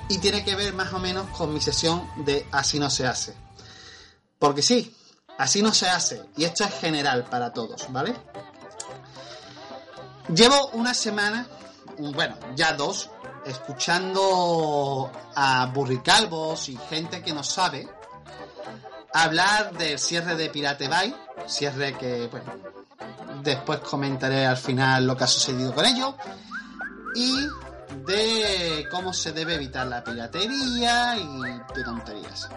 [0.08, 3.34] y tiene que ver más o menos con mi sesión de Así no se hace.
[4.38, 4.94] Porque sí,
[5.38, 8.14] así no se hace, y esto es general para todos, ¿vale?
[10.34, 11.46] Llevo una semana,
[11.98, 13.10] bueno, ya dos,
[13.46, 17.88] escuchando a burricalvos y gente que no sabe
[19.24, 21.14] hablar del cierre de Pirate Bay,
[21.46, 22.52] cierre que, bueno,
[23.42, 26.16] después comentaré al final lo que ha sucedido con ello,
[27.14, 27.48] y
[28.04, 32.48] de cómo se debe evitar la piratería y tonterías.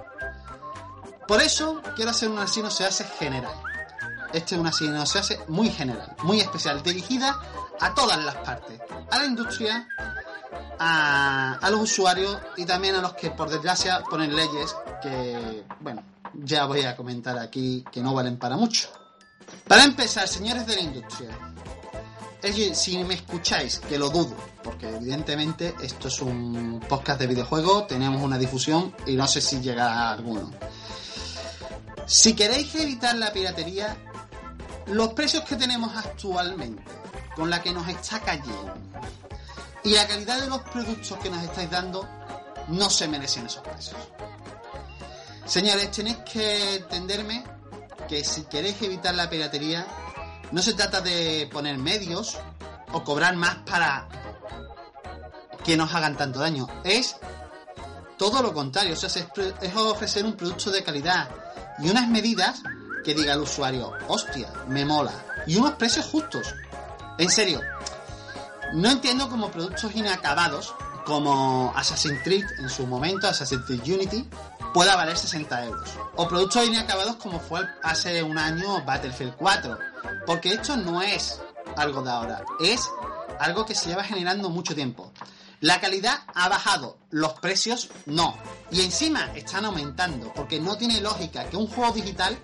[1.27, 3.53] Por eso quiero hacer una se hace general.
[4.33, 7.39] Este es una se hace muy general, muy especial, dirigida
[7.79, 9.87] a todas las partes, a la industria,
[10.77, 16.65] a los usuarios y también a los que por desgracia ponen leyes que, bueno, ya
[16.65, 18.89] voy a comentar aquí que no valen para mucho.
[19.67, 21.29] Para empezar, señores de la industria,
[22.73, 28.21] si me escucháis, que lo dudo, porque evidentemente esto es un podcast de videojuegos, tenemos
[28.21, 30.51] una difusión y no sé si llega a alguno.
[32.05, 33.97] Si queréis evitar la piratería,
[34.87, 36.83] los precios que tenemos actualmente,
[37.35, 38.73] con la que nos está cayendo,
[39.83, 42.07] y la calidad de los productos que nos estáis dando,
[42.69, 43.97] no se merecen esos precios.
[45.49, 47.43] Señores, tenéis que entenderme
[48.07, 49.87] que si queréis evitar la piratería,
[50.51, 52.37] no se trata de poner medios
[52.93, 54.07] o cobrar más para
[55.65, 56.67] que nos hagan tanto daño.
[56.83, 57.15] Es
[58.19, 58.93] todo lo contrario.
[58.93, 61.31] O sea, es ofrecer un producto de calidad
[61.79, 62.61] y unas medidas
[63.03, 65.13] que diga el usuario, hostia, me mola.
[65.47, 66.53] Y unos precios justos.
[67.17, 67.59] En serio,
[68.73, 74.29] no entiendo como productos inacabados, como Assassin's Creed en su momento, Assassin's Creed Unity,
[74.73, 75.89] pueda valer 60 euros.
[76.15, 79.77] O productos inacabados como fue hace un año Battlefield 4.
[80.25, 81.41] Porque esto no es
[81.75, 82.89] algo de ahora, es
[83.39, 85.11] algo que se lleva generando mucho tiempo.
[85.61, 88.37] La calidad ha bajado, los precios no.
[88.71, 92.37] Y encima están aumentando, porque no tiene lógica que un juego digital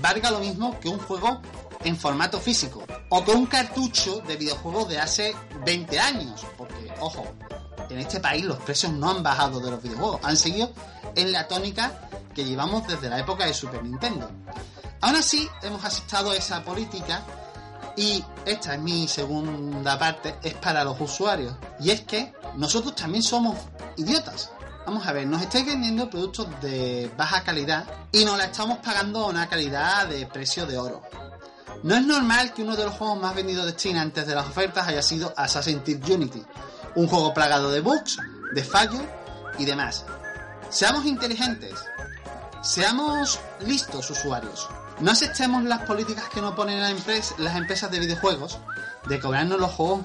[0.00, 1.42] valga lo mismo que un juego
[1.82, 2.84] en formato físico.
[3.08, 6.46] O que un cartucho de videojuego de hace 20 años.
[6.56, 7.24] Porque, ojo,
[7.94, 10.72] en este país los precios no han bajado de los videojuegos, han seguido
[11.14, 14.30] en la tónica que llevamos desde la época de Super Nintendo.
[15.00, 17.24] Aún así, hemos aceptado esa política
[17.96, 21.54] y esta es mi segunda parte, es para los usuarios.
[21.80, 23.56] Y es que nosotros también somos
[23.96, 24.50] idiotas.
[24.86, 29.24] Vamos a ver, nos estáis vendiendo productos de baja calidad y nos la estamos pagando
[29.24, 31.02] a una calidad de precio de oro.
[31.82, 34.46] No es normal que uno de los juegos más vendidos de China antes de las
[34.46, 36.42] ofertas haya sido Assassin's Creed Unity,
[36.94, 38.18] un juego plagado de bugs,
[38.52, 39.02] de fallos
[39.58, 40.04] y demás.
[40.70, 41.74] Seamos inteligentes,
[42.62, 44.68] seamos listos usuarios.
[45.00, 48.58] No aceptemos las políticas que nos ponen las, empresas de videojuegos
[49.08, 50.02] de cobrarnos los juegos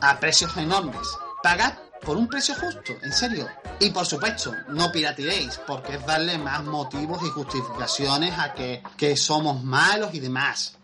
[0.00, 1.06] a precios enormes.
[1.42, 3.48] Pagad por un precio justo, en serio.
[3.80, 9.16] Y por supuesto, no pirateéis, porque es darle más motivos y justificaciones a que, que
[9.16, 10.76] somos malos y demás.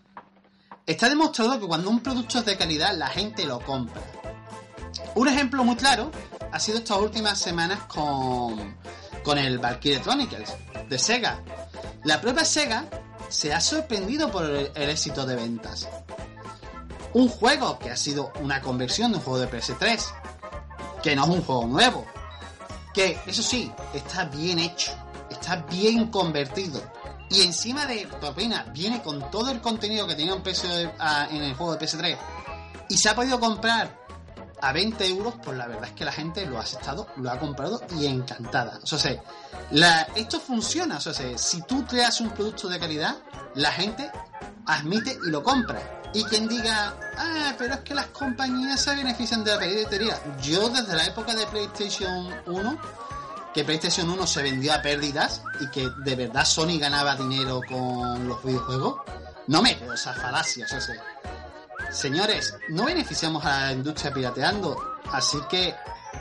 [0.86, 4.00] Está demostrado que cuando un producto es de calidad, la gente lo compra.
[5.14, 6.10] Un ejemplo muy claro
[6.52, 8.76] ha sido estas últimas semanas con,
[9.22, 10.54] con el Valkyrie Chronicles
[10.88, 11.40] de Sega.
[12.04, 12.84] La propia Sega
[13.28, 15.88] se ha sorprendido por el, éxito de ventas.
[17.12, 20.00] Un juego que ha sido una conversión de un juego de PS3,
[21.02, 22.04] que no es un juego nuevo,
[22.92, 24.92] que eso sí, está bien hecho,
[25.30, 26.82] está bien convertido.
[27.30, 31.54] Y encima de Torpina viene con todo el contenido que tenía un PS, en el
[31.54, 32.18] juego de PS3
[32.88, 34.03] y se ha podido comprar
[34.64, 37.38] a 20 euros, pues la verdad es que la gente lo ha aceptado, lo ha
[37.38, 38.80] comprado y encantada.
[38.82, 39.20] O sea,
[40.14, 40.96] esto funciona.
[40.96, 43.16] O sea, si tú creas un producto de calidad,
[43.54, 44.10] la gente
[44.64, 46.00] admite y lo compra.
[46.14, 50.18] Y quien diga, ah, pero es que las compañías se benefician de la piratería.
[50.40, 52.78] Yo desde la época de PlayStation 1,
[53.52, 58.26] que PlayStation 1 se vendió a pérdidas y que de verdad Sony ganaba dinero con
[58.26, 59.02] los videojuegos,
[59.46, 60.72] no me creo esas falacias.
[60.72, 60.94] O sea,
[61.94, 64.76] señores, no beneficiamos a la industria pirateando,
[65.10, 65.74] así que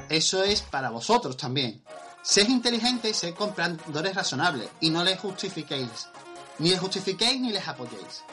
[0.10, 1.84] eso es para vosotros también.
[2.22, 6.08] Sed inteligentes y sed compradores razonables y no les justifiquéis.
[6.60, 8.24] Ni les justifiquéis ni les apoyéis.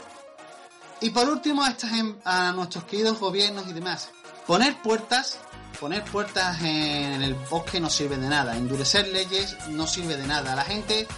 [1.00, 4.10] Y por último, em, a nuestros queridos gobiernos y demás.
[4.46, 5.38] Poner puertas,
[5.80, 8.56] poner puertas en el bosque no sirve de nada.
[8.56, 10.54] Endurecer leyes no sirve de nada.
[10.54, 11.08] La gente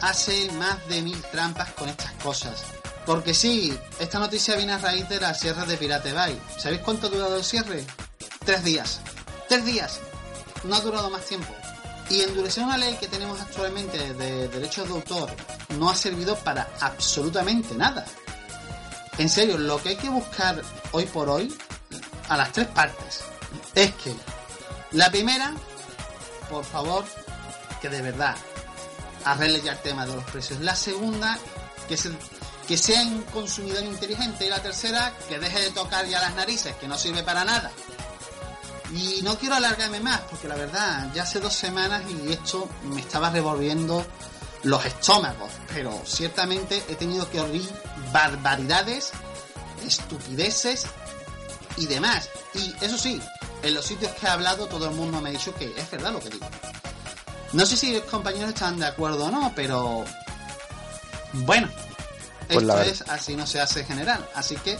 [0.00, 2.81] hace más de mil trampas con estas cosas.
[3.06, 6.40] Porque sí, esta noticia viene a raíz de la sierra de Pirate Bay.
[6.58, 7.84] ¿Sabéis cuánto ha durado el cierre?
[8.44, 9.00] Tres días.
[9.48, 10.00] Tres días.
[10.64, 11.52] No ha durado más tiempo.
[12.08, 15.30] Y endurecer una ley que tenemos actualmente de derechos de autor
[15.78, 18.04] no ha servido para absolutamente nada.
[19.18, 20.60] En serio, lo que hay que buscar
[20.92, 21.54] hoy por hoy,
[22.28, 23.20] a las tres partes,
[23.74, 24.14] es que
[24.92, 25.54] la primera,
[26.48, 27.04] por favor,
[27.80, 28.36] que de verdad
[29.24, 30.60] arregle ya el tema de los precios.
[30.60, 31.38] La segunda,
[31.88, 32.10] que, se,
[32.66, 34.46] que sea un consumidor inteligente.
[34.46, 37.70] Y la tercera, que deje de tocar ya las narices, que no sirve para nada.
[38.92, 43.00] Y no quiero alargarme más, porque la verdad, ya hace dos semanas y esto me
[43.00, 44.04] estaba revolviendo
[44.64, 47.68] los estómagos, pero ciertamente he tenido que oír
[48.12, 49.12] barbaridades,
[49.84, 50.86] estupideces
[51.76, 52.28] y demás.
[52.54, 53.20] Y eso sí,
[53.62, 56.12] en los sitios que he hablado todo el mundo me ha dicho que es verdad
[56.12, 56.46] lo que digo.
[57.52, 60.04] No sé si los compañeros están de acuerdo o no, pero
[61.32, 61.68] bueno,
[62.52, 64.26] pues esto es así no se hace general.
[64.34, 64.76] Así que,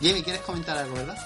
[0.00, 1.16] Jamie, ¿quieres comentar algo, verdad?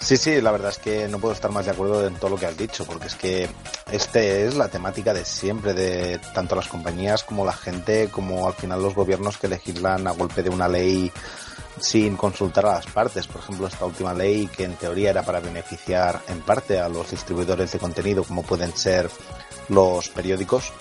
[0.00, 2.36] Sí, sí, la verdad es que no puedo estar más de acuerdo en todo lo
[2.36, 3.50] que has dicho, porque es que
[3.92, 8.54] este es la temática de siempre, de tanto las compañías como la gente, como al
[8.54, 11.12] final los gobiernos que legislan a golpe de una ley
[11.78, 13.26] sin consultar a las partes.
[13.26, 17.10] Por ejemplo, esta última ley que en teoría era para beneficiar en parte a los
[17.10, 19.10] distribuidores de contenido, como pueden ser
[19.68, 20.72] los periódicos,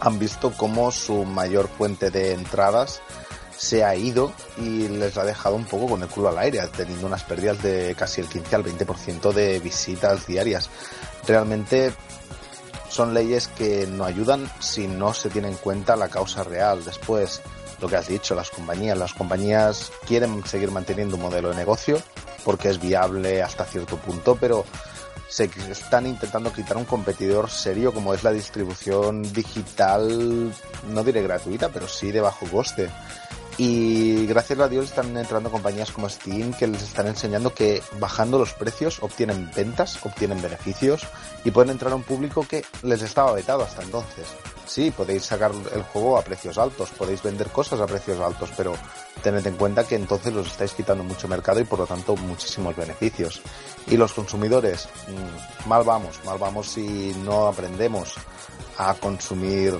[0.00, 3.00] han visto como su mayor fuente de entradas
[3.56, 7.06] se ha ido y les ha dejado un poco con el culo al aire, teniendo
[7.06, 10.70] unas pérdidas de casi el 15 al 20% de visitas diarias.
[11.26, 11.92] Realmente
[12.88, 16.84] son leyes que no ayudan si no se tiene en cuenta la causa real.
[16.84, 17.42] Después,
[17.80, 18.96] lo que has dicho, las compañías.
[18.96, 22.00] Las compañías quieren seguir manteniendo un modelo de negocio
[22.44, 24.64] porque es viable hasta cierto punto, pero
[25.28, 30.52] se están intentando quitar un competidor serio como es la distribución digital,
[30.92, 32.90] no diré gratuita, pero sí de bajo coste.
[33.56, 38.38] Y gracias a Dios están entrando compañías como Steam que les están enseñando que bajando
[38.38, 41.06] los precios obtienen ventas, obtienen beneficios
[41.44, 44.26] y pueden entrar a un público que les estaba vetado hasta entonces.
[44.66, 48.74] Sí, podéis sacar el juego a precios altos, podéis vender cosas a precios altos, pero
[49.22, 52.74] tened en cuenta que entonces los estáis quitando mucho mercado y por lo tanto muchísimos
[52.74, 53.40] beneficios.
[53.86, 58.14] Y los consumidores, mm, mal vamos, mal vamos si no aprendemos
[58.78, 59.78] a consumir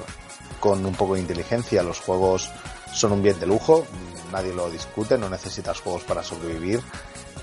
[0.61, 2.51] con un poco de inteligencia los juegos
[2.95, 3.85] son un bien de lujo,
[4.33, 6.81] nadie lo discute, no necesitas juegos para sobrevivir,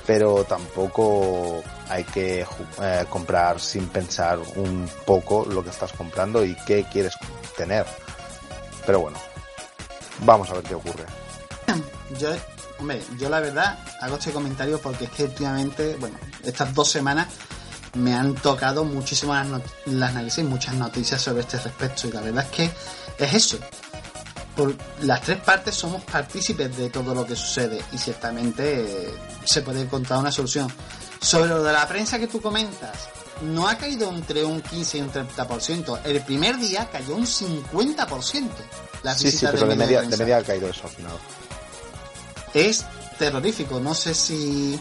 [0.06, 2.46] pero tampoco hay que
[2.82, 7.14] eh, comprar sin pensar un poco lo que estás comprando y qué quieres
[7.56, 7.86] tener.
[8.86, 9.18] Pero bueno,
[10.26, 11.06] vamos a ver qué ocurre.
[12.18, 12.30] Yo,
[13.18, 17.28] yo la verdad hago este comentario porque es que últimamente, bueno, estas dos semanas
[17.94, 19.48] me han tocado muchísimo las,
[19.86, 22.72] las y muchas noticias sobre este respecto y la verdad es que
[23.24, 23.60] es eso
[24.56, 29.14] por las tres partes somos partícipes de todo lo que sucede y ciertamente eh,
[29.46, 30.72] se puede encontrar una solución.
[31.22, 33.10] Sobre lo de la prensa que tú comentas,
[33.42, 36.02] no ha caído entre un 15 y un 30%.
[36.04, 38.50] El primer día cayó un 50%.
[39.04, 41.14] La sí, sí, pero de, media, de media ha caído eso al final.
[42.54, 42.86] Es
[43.18, 43.80] terrorífico.
[43.80, 44.80] No sé si...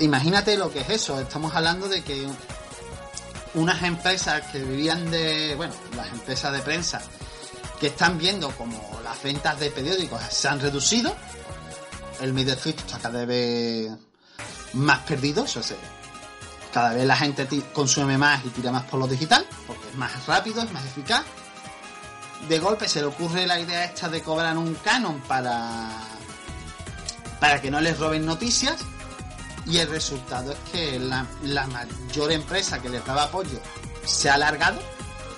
[0.00, 1.20] imagínate lo que es eso.
[1.20, 2.26] Estamos hablando de que
[3.54, 5.54] unas empresas que vivían de...
[5.56, 7.02] Bueno, las empresas de prensa
[7.84, 11.14] que están viendo como las ventas de periódicos se han reducido,
[12.22, 13.90] el medio está cada vez
[14.72, 15.76] más perdido, o sea,
[16.72, 20.26] cada vez la gente consume más y tira más por lo digital, porque es más
[20.26, 21.24] rápido, es más eficaz.
[22.48, 25.90] De golpe se le ocurre la idea esta de cobrar un canon para,
[27.38, 28.78] para que no les roben noticias
[29.66, 31.26] y el resultado es que la,
[31.66, 33.60] mayor empresa que les daba apoyo
[34.06, 34.80] se ha alargado,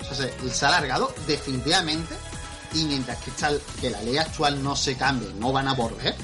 [0.09, 2.14] o se ha alargado definitivamente
[2.75, 3.31] y mientras que,
[3.81, 6.14] que la ley actual no se cambie, no van a volver,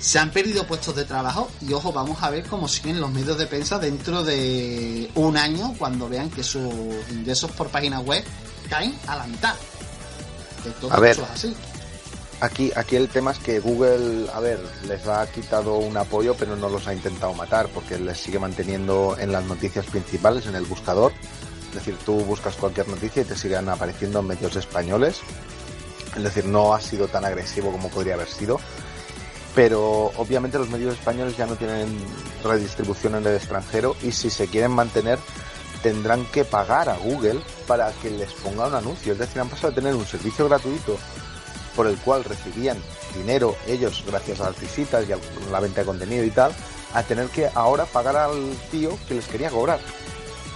[0.00, 3.38] Se han perdido puestos de trabajo y ojo, vamos a ver cómo siguen los medios
[3.38, 6.74] de prensa dentro de un año cuando vean que sus
[7.10, 8.24] ingresos por página web
[8.68, 9.54] caen a la mitad.
[10.80, 11.12] Todo A ver.
[11.12, 11.56] eso es así.
[12.40, 14.58] Aquí, aquí el tema es que Google, a ver,
[14.88, 19.16] les ha quitado un apoyo, pero no los ha intentado matar, porque les sigue manteniendo
[19.20, 21.12] en las noticias principales, en el buscador.
[21.68, 25.20] Es decir, tú buscas cualquier noticia y te siguen apareciendo en medios españoles.
[26.16, 28.60] Es decir, no ha sido tan agresivo como podría haber sido.
[29.54, 31.98] Pero obviamente los medios españoles ya no tienen
[32.42, 35.18] redistribución en el extranjero y si se quieren mantener
[35.82, 39.12] tendrán que pagar a Google para que les ponga un anuncio.
[39.12, 40.96] Es decir, han pasado de tener un servicio gratuito
[41.76, 42.78] por el cual recibían
[43.14, 45.18] dinero ellos gracias a las visitas y a
[45.50, 46.52] la venta de contenido y tal,
[46.94, 49.80] a tener que ahora pagar al tío que les quería cobrar.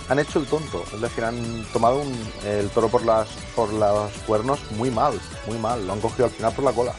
[0.09, 3.27] Han hecho el tonto, es decir, han tomado un- el toro por las
[3.57, 6.93] por los cuernos muy mal, muy mal, lo han cogido al final por la cola.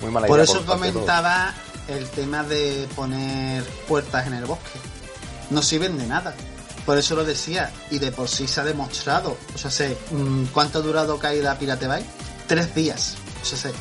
[0.00, 1.54] Muy mala Por idea eso comentaba
[1.88, 4.78] el tema de poner puertas en el bosque.
[5.50, 6.34] No sirven de nada.
[6.86, 7.70] Por eso lo decía.
[7.90, 9.36] Y de por sí se ha demostrado.
[9.54, 12.04] O sea, sé, mm, ¿cuánto ha durado Caída Pirate Bay?
[12.48, 13.14] Tres días.
[13.40, 13.72] O sea, sé,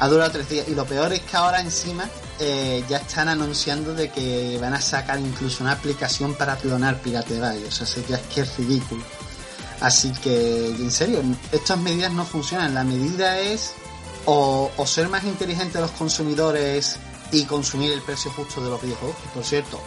[0.00, 0.66] ha durado tres días.
[0.68, 4.80] Y lo peor es que ahora encima eh, ya están anunciando de que van a
[4.80, 7.64] sacar incluso una aplicación para clonar Pirate Bay.
[7.68, 9.04] O sea, que es que es ridículo.
[9.80, 11.22] Así que, en serio,
[11.52, 12.74] estas medidas no funcionan.
[12.74, 13.74] La medida es
[14.24, 16.96] o, ser más inteligentes los consumidores
[17.30, 19.16] y consumir el precio justo de los videojuegos.
[19.34, 19.80] Por cierto,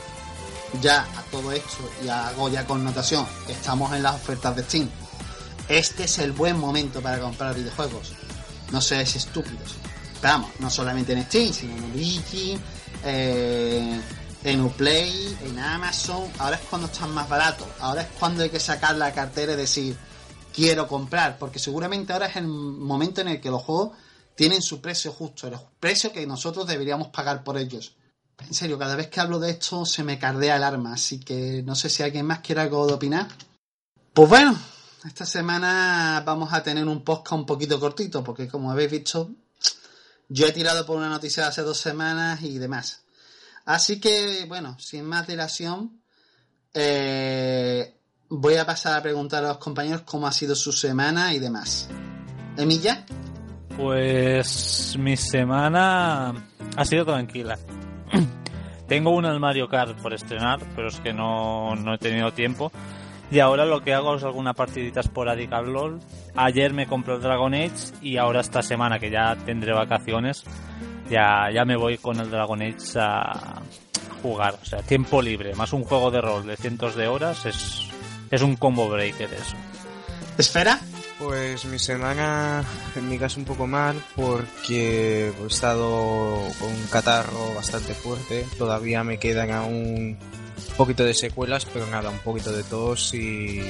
[0.80, 4.90] ya a todo esto y hago ya connotación, estamos en las ofertas de Steam.
[5.68, 8.14] Este es el buen momento para comprar videojuegos.
[8.72, 9.78] No seáis estúpidos.
[10.24, 12.60] Vamos, no solamente en Steam, sino en Origin,
[13.04, 14.02] eh,
[14.42, 16.32] en Uplay, en Amazon.
[16.40, 17.68] Ahora es cuando están más baratos.
[17.82, 19.98] Ahora es cuando hay que sacar la cartera y decir,
[20.56, 21.38] quiero comprar.
[21.38, 23.98] Porque seguramente ahora es el momento en el que los juegos
[24.34, 27.98] tienen su precio justo, el precio que nosotros deberíamos pagar por ellos.
[28.40, 31.62] En serio, cada vez que hablo de esto se me cardea el arma, así que
[31.64, 33.28] no sé si alguien más quiere algo de opinar.
[34.14, 34.58] Pues bueno,
[35.06, 39.30] esta semana vamos a tener un podcast un poquito cortito, porque como habéis visto,
[40.30, 43.04] yo he tirado por una noticia hace dos semanas y demás.
[43.66, 46.02] Así que, bueno, sin más dilación,
[46.74, 47.96] eh,
[48.30, 51.90] voy a pasar a preguntar a los compañeros cómo ha sido su semana y demás.
[52.58, 53.06] Emilia,
[53.78, 56.34] Pues mi semana
[56.76, 57.58] ha sido tranquila.
[58.88, 62.72] Tengo un Mario Kart por estrenar, pero es que no, no he tenido tiempo.
[63.34, 66.00] Y ahora lo que hago es alguna partidita esporádica al LOL.
[66.36, 70.44] Ayer me compré el Dragon Age y ahora esta semana que ya tendré vacaciones,
[71.10, 73.60] ya, ya me voy con el Dragon Age a
[74.22, 74.60] jugar.
[74.62, 77.90] O sea, tiempo libre, más un juego de rol de cientos de horas, es,
[78.30, 79.56] es un combo breaker eso.
[80.38, 80.80] Esfera,
[81.18, 82.64] Pues mi semana,
[82.96, 88.46] en mi caso, un poco mal porque he estado con un catarro bastante fuerte.
[88.60, 90.20] Todavía me quedan aún
[90.70, 93.62] un poquito de secuelas, pero nada, un poquito de tos y,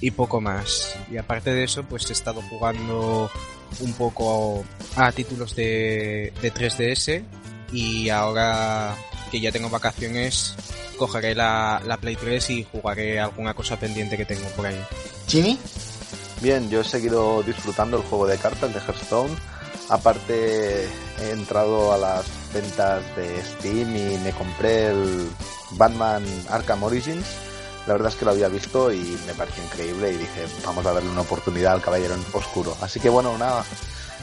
[0.00, 0.96] y poco más.
[1.10, 3.30] Y aparte de eso, pues he estado jugando
[3.80, 4.64] un poco
[4.96, 7.24] a títulos de, de 3DS
[7.72, 8.96] y ahora
[9.30, 10.54] que ya tengo vacaciones,
[10.96, 14.80] cogeré la, la Play 3 y jugaré alguna cosa pendiente que tengo por ahí.
[15.26, 15.58] Jimmy,
[16.40, 19.34] Bien, yo he seguido disfrutando el juego de cartas de Hearthstone.
[19.88, 25.28] Aparte, he entrado a las ventas de Steam y me compré el
[25.72, 27.26] Batman Arkham Origins.
[27.86, 30.92] La verdad es que lo había visto y me pareció increíble y dije, vamos a
[30.92, 32.76] darle una oportunidad al Caballero Oscuro.
[32.82, 33.64] Así que bueno, nada,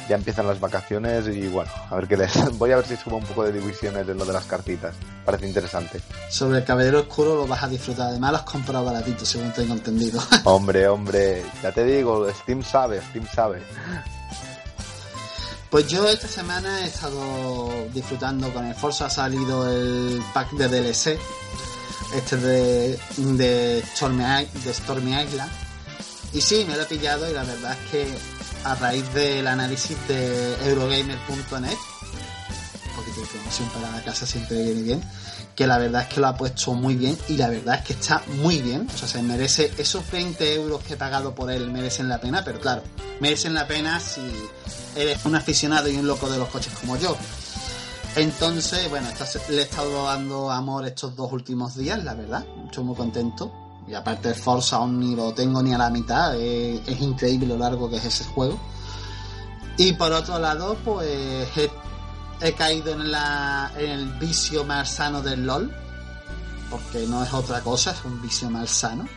[0.08, 2.32] ya empiezan las vacaciones y bueno, a ver qué les...
[2.58, 4.94] Voy a ver si subo un poco de divisiones en lo de las cartitas.
[5.26, 6.00] Parece interesante.
[6.30, 8.10] sobre el Caballero Oscuro lo vas a disfrutar.
[8.10, 10.22] Además lo has comprado baratito, según tengo entendido.
[10.44, 13.64] Hombre, hombre, ya te digo, Steam sabe, Steam sabe.
[15.70, 20.68] Pues yo esta semana he estado disfrutando con el Forza, ha salido el pack de
[20.68, 21.20] DLC,
[22.16, 24.24] este de, de, Stormy,
[25.22, 25.52] Island.
[26.34, 28.18] Y sí, me lo he pillado y la verdad es que
[28.64, 31.78] a raíz del análisis de Eurogamer.net,
[32.88, 35.04] un poquito de información para la casa siempre viene bien,
[35.56, 37.94] que la verdad es que lo ha puesto muy bien y la verdad es que
[37.94, 41.72] está muy bien, o sea, se merece esos 20 euros que he pagado por él
[41.72, 42.84] merecen la pena, pero claro,
[43.22, 44.22] merecen la pena si
[44.96, 47.16] eres un aficionado y un loco de los coches como yo.
[48.16, 49.10] Entonces, bueno,
[49.50, 52.46] le he estado dando amor estos dos últimos días, la verdad.
[52.66, 53.52] Estoy muy contento.
[53.88, 56.34] Y aparte Forza aún ni lo tengo ni a la mitad.
[56.40, 58.58] Es, increíble lo largo que es ese juego.
[59.78, 61.50] Y por otro lado, pues
[62.42, 65.72] he caído en, la, el vicio malsano del LOL.
[66.70, 69.08] Porque no es otra cosa, es un vicio malsano.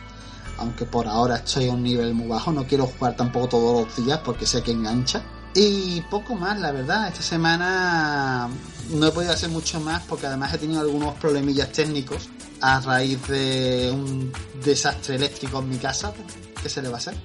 [0.57, 2.51] Aunque por ahora estoy a un nivel muy bajo.
[2.51, 5.21] No quiero jugar tampoco todos los días porque sé que engancha.
[5.53, 7.07] Y poco más, la verdad.
[7.07, 8.49] Esta semana
[8.89, 12.29] no he podido hacer mucho más porque además he tenido algunos problemillas técnicos
[12.61, 14.31] a raíz de un
[14.63, 16.13] desastre eléctrico en mi casa.
[16.61, 17.15] ¿Qué se le va a hacer?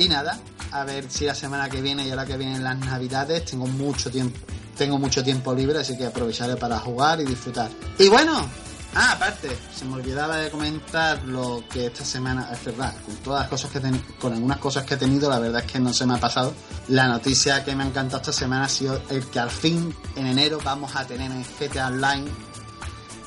[0.00, 0.40] Y nada,
[0.72, 4.10] a ver si la semana que viene y ahora que vienen las navidades tengo mucho
[4.10, 4.38] tiempo.
[4.74, 7.70] Tengo mucho tiempo libre, así que aprovecharé para jugar y disfrutar.
[7.98, 8.48] Y bueno,
[8.94, 13.42] Ah, aparte, se me olvidaba de comentar lo que esta semana, es verdad, con todas
[13.42, 15.92] las cosas que he con algunas cosas que he tenido, la verdad es que no
[15.92, 16.54] se me ha pasado.
[16.88, 20.26] La noticia que me ha encantado esta semana ha sido el que al fin, en
[20.26, 22.26] enero, vamos a tener en GTA Online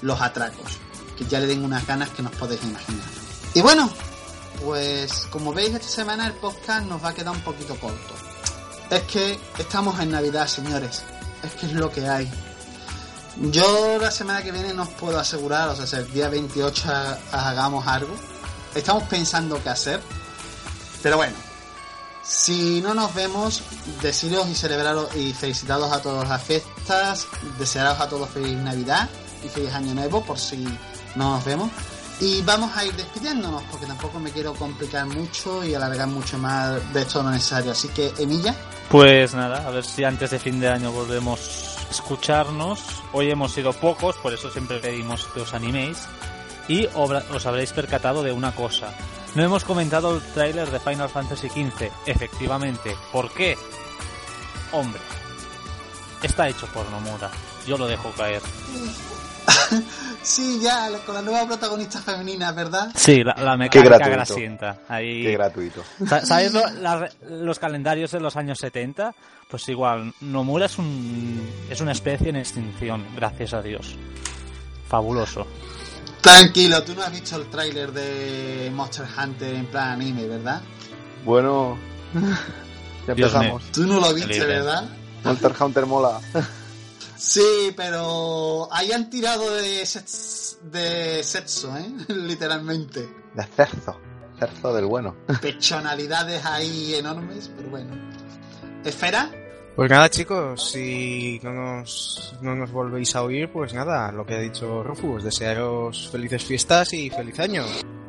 [0.01, 0.80] los atracos.
[1.17, 3.05] Que ya le den unas ganas que nos podéis imaginar.
[3.53, 3.89] Y bueno,
[4.64, 8.14] pues como veis esta semana el podcast nos va a quedar un poquito corto.
[8.89, 11.03] Es que estamos en Navidad, señores.
[11.43, 12.32] Es que es lo que hay
[13.38, 16.91] yo la semana que viene no os puedo asegurar, o sea, el día 28
[17.32, 18.16] hagamos algo.
[18.76, 20.01] Estamos pensando qué hacer.
[21.01, 21.36] Pero bueno,
[22.24, 23.61] si no nos vemos,
[24.01, 29.09] deciros y celebraros y felicitaros a todas las fiestas, desearos a todos feliz Navidad
[29.43, 30.64] y feliz Año Nuevo por si
[31.16, 31.72] no nos vemos.
[32.20, 36.93] Y vamos a ir despidiéndonos porque tampoco me quiero complicar mucho y alargar mucho más
[36.93, 37.72] de todo lo necesario.
[37.72, 38.55] Así que, Emilia.
[38.89, 42.80] Pues nada, a ver si antes de fin de año volvemos escucharnos.
[43.11, 46.07] Hoy hemos sido pocos, por eso siempre pedimos que os animéis.
[46.68, 48.93] Y os habréis percatado de una cosa.
[49.36, 51.91] No hemos comentado el tráiler de Final Fantasy XV.
[52.05, 52.95] Efectivamente.
[53.11, 53.57] ¿Por qué?
[54.72, 55.01] Hombre.
[56.22, 57.30] Está hecho por Nomura.
[57.68, 58.41] Yo lo dejo caer.
[60.21, 62.91] sí, ya, con la nueva protagonista femenina, ¿verdad?
[62.95, 64.80] Sí, la, mecánica grasienta.
[64.88, 65.24] Ahí...
[65.24, 65.84] Qué gratuito.
[66.05, 66.53] ¿Sabes
[67.30, 69.13] los calendarios de los años 70?
[69.49, 73.95] Pues igual, Nomura es, un, es una especie en extinción, gracias a Dios.
[74.88, 75.45] Fabuloso.
[76.21, 80.61] Tranquilo, tú no has visto el tráiler de Monster Hunter en plan anime, ¿verdad?
[81.26, 81.78] Bueno,
[83.07, 83.63] ya empezamos.
[83.71, 84.86] Tú no lo viste, ¿verdad?
[85.24, 86.19] Monster Hunter mola.
[87.26, 89.88] Sí, pero hayan tirado de,
[90.63, 91.89] de sexo, ¿eh?
[92.13, 92.99] Literalmente.
[93.34, 93.97] De cerzo.
[94.38, 95.15] Cerzo del bueno.
[95.41, 97.95] Pechonalidades ahí enormes, pero bueno.
[98.84, 99.32] ¿Esfera?
[99.74, 104.36] Pues nada, chicos, si no nos, no nos volvéis a oír, pues nada, lo que
[104.36, 107.63] ha dicho Rufus, desearos felices fiestas y feliz año.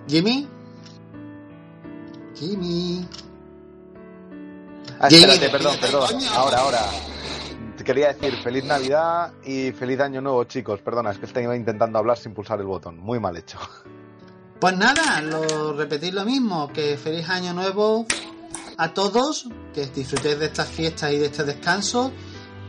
[0.08, 0.48] ¿Jimmy?
[2.34, 3.08] Jimmy.
[4.98, 6.10] Ah, espérate, perdón, perdón.
[6.34, 6.80] Ahora, ahora
[7.85, 10.80] quería decir feliz Navidad y feliz Año Nuevo, chicos.
[10.80, 12.99] Perdona, es que estaba intentando hablar sin pulsar el botón.
[12.99, 13.59] Muy mal hecho.
[14.61, 18.07] Pues nada, lo repetís lo mismo, que feliz Año Nuevo
[18.78, 22.11] a todos, que disfrutéis de estas fiestas y de este descanso.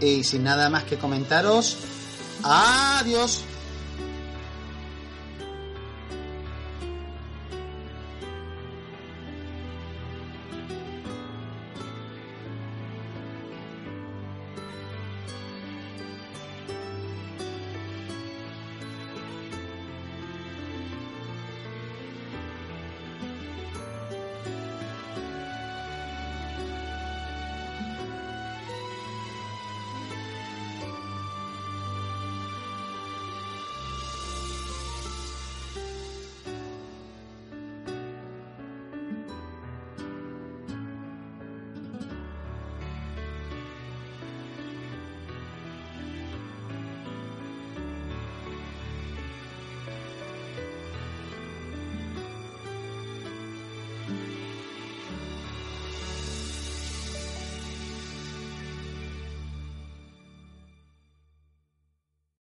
[0.02, 1.78] Y sin nada más que comentaros,
[2.44, 3.46] adiós.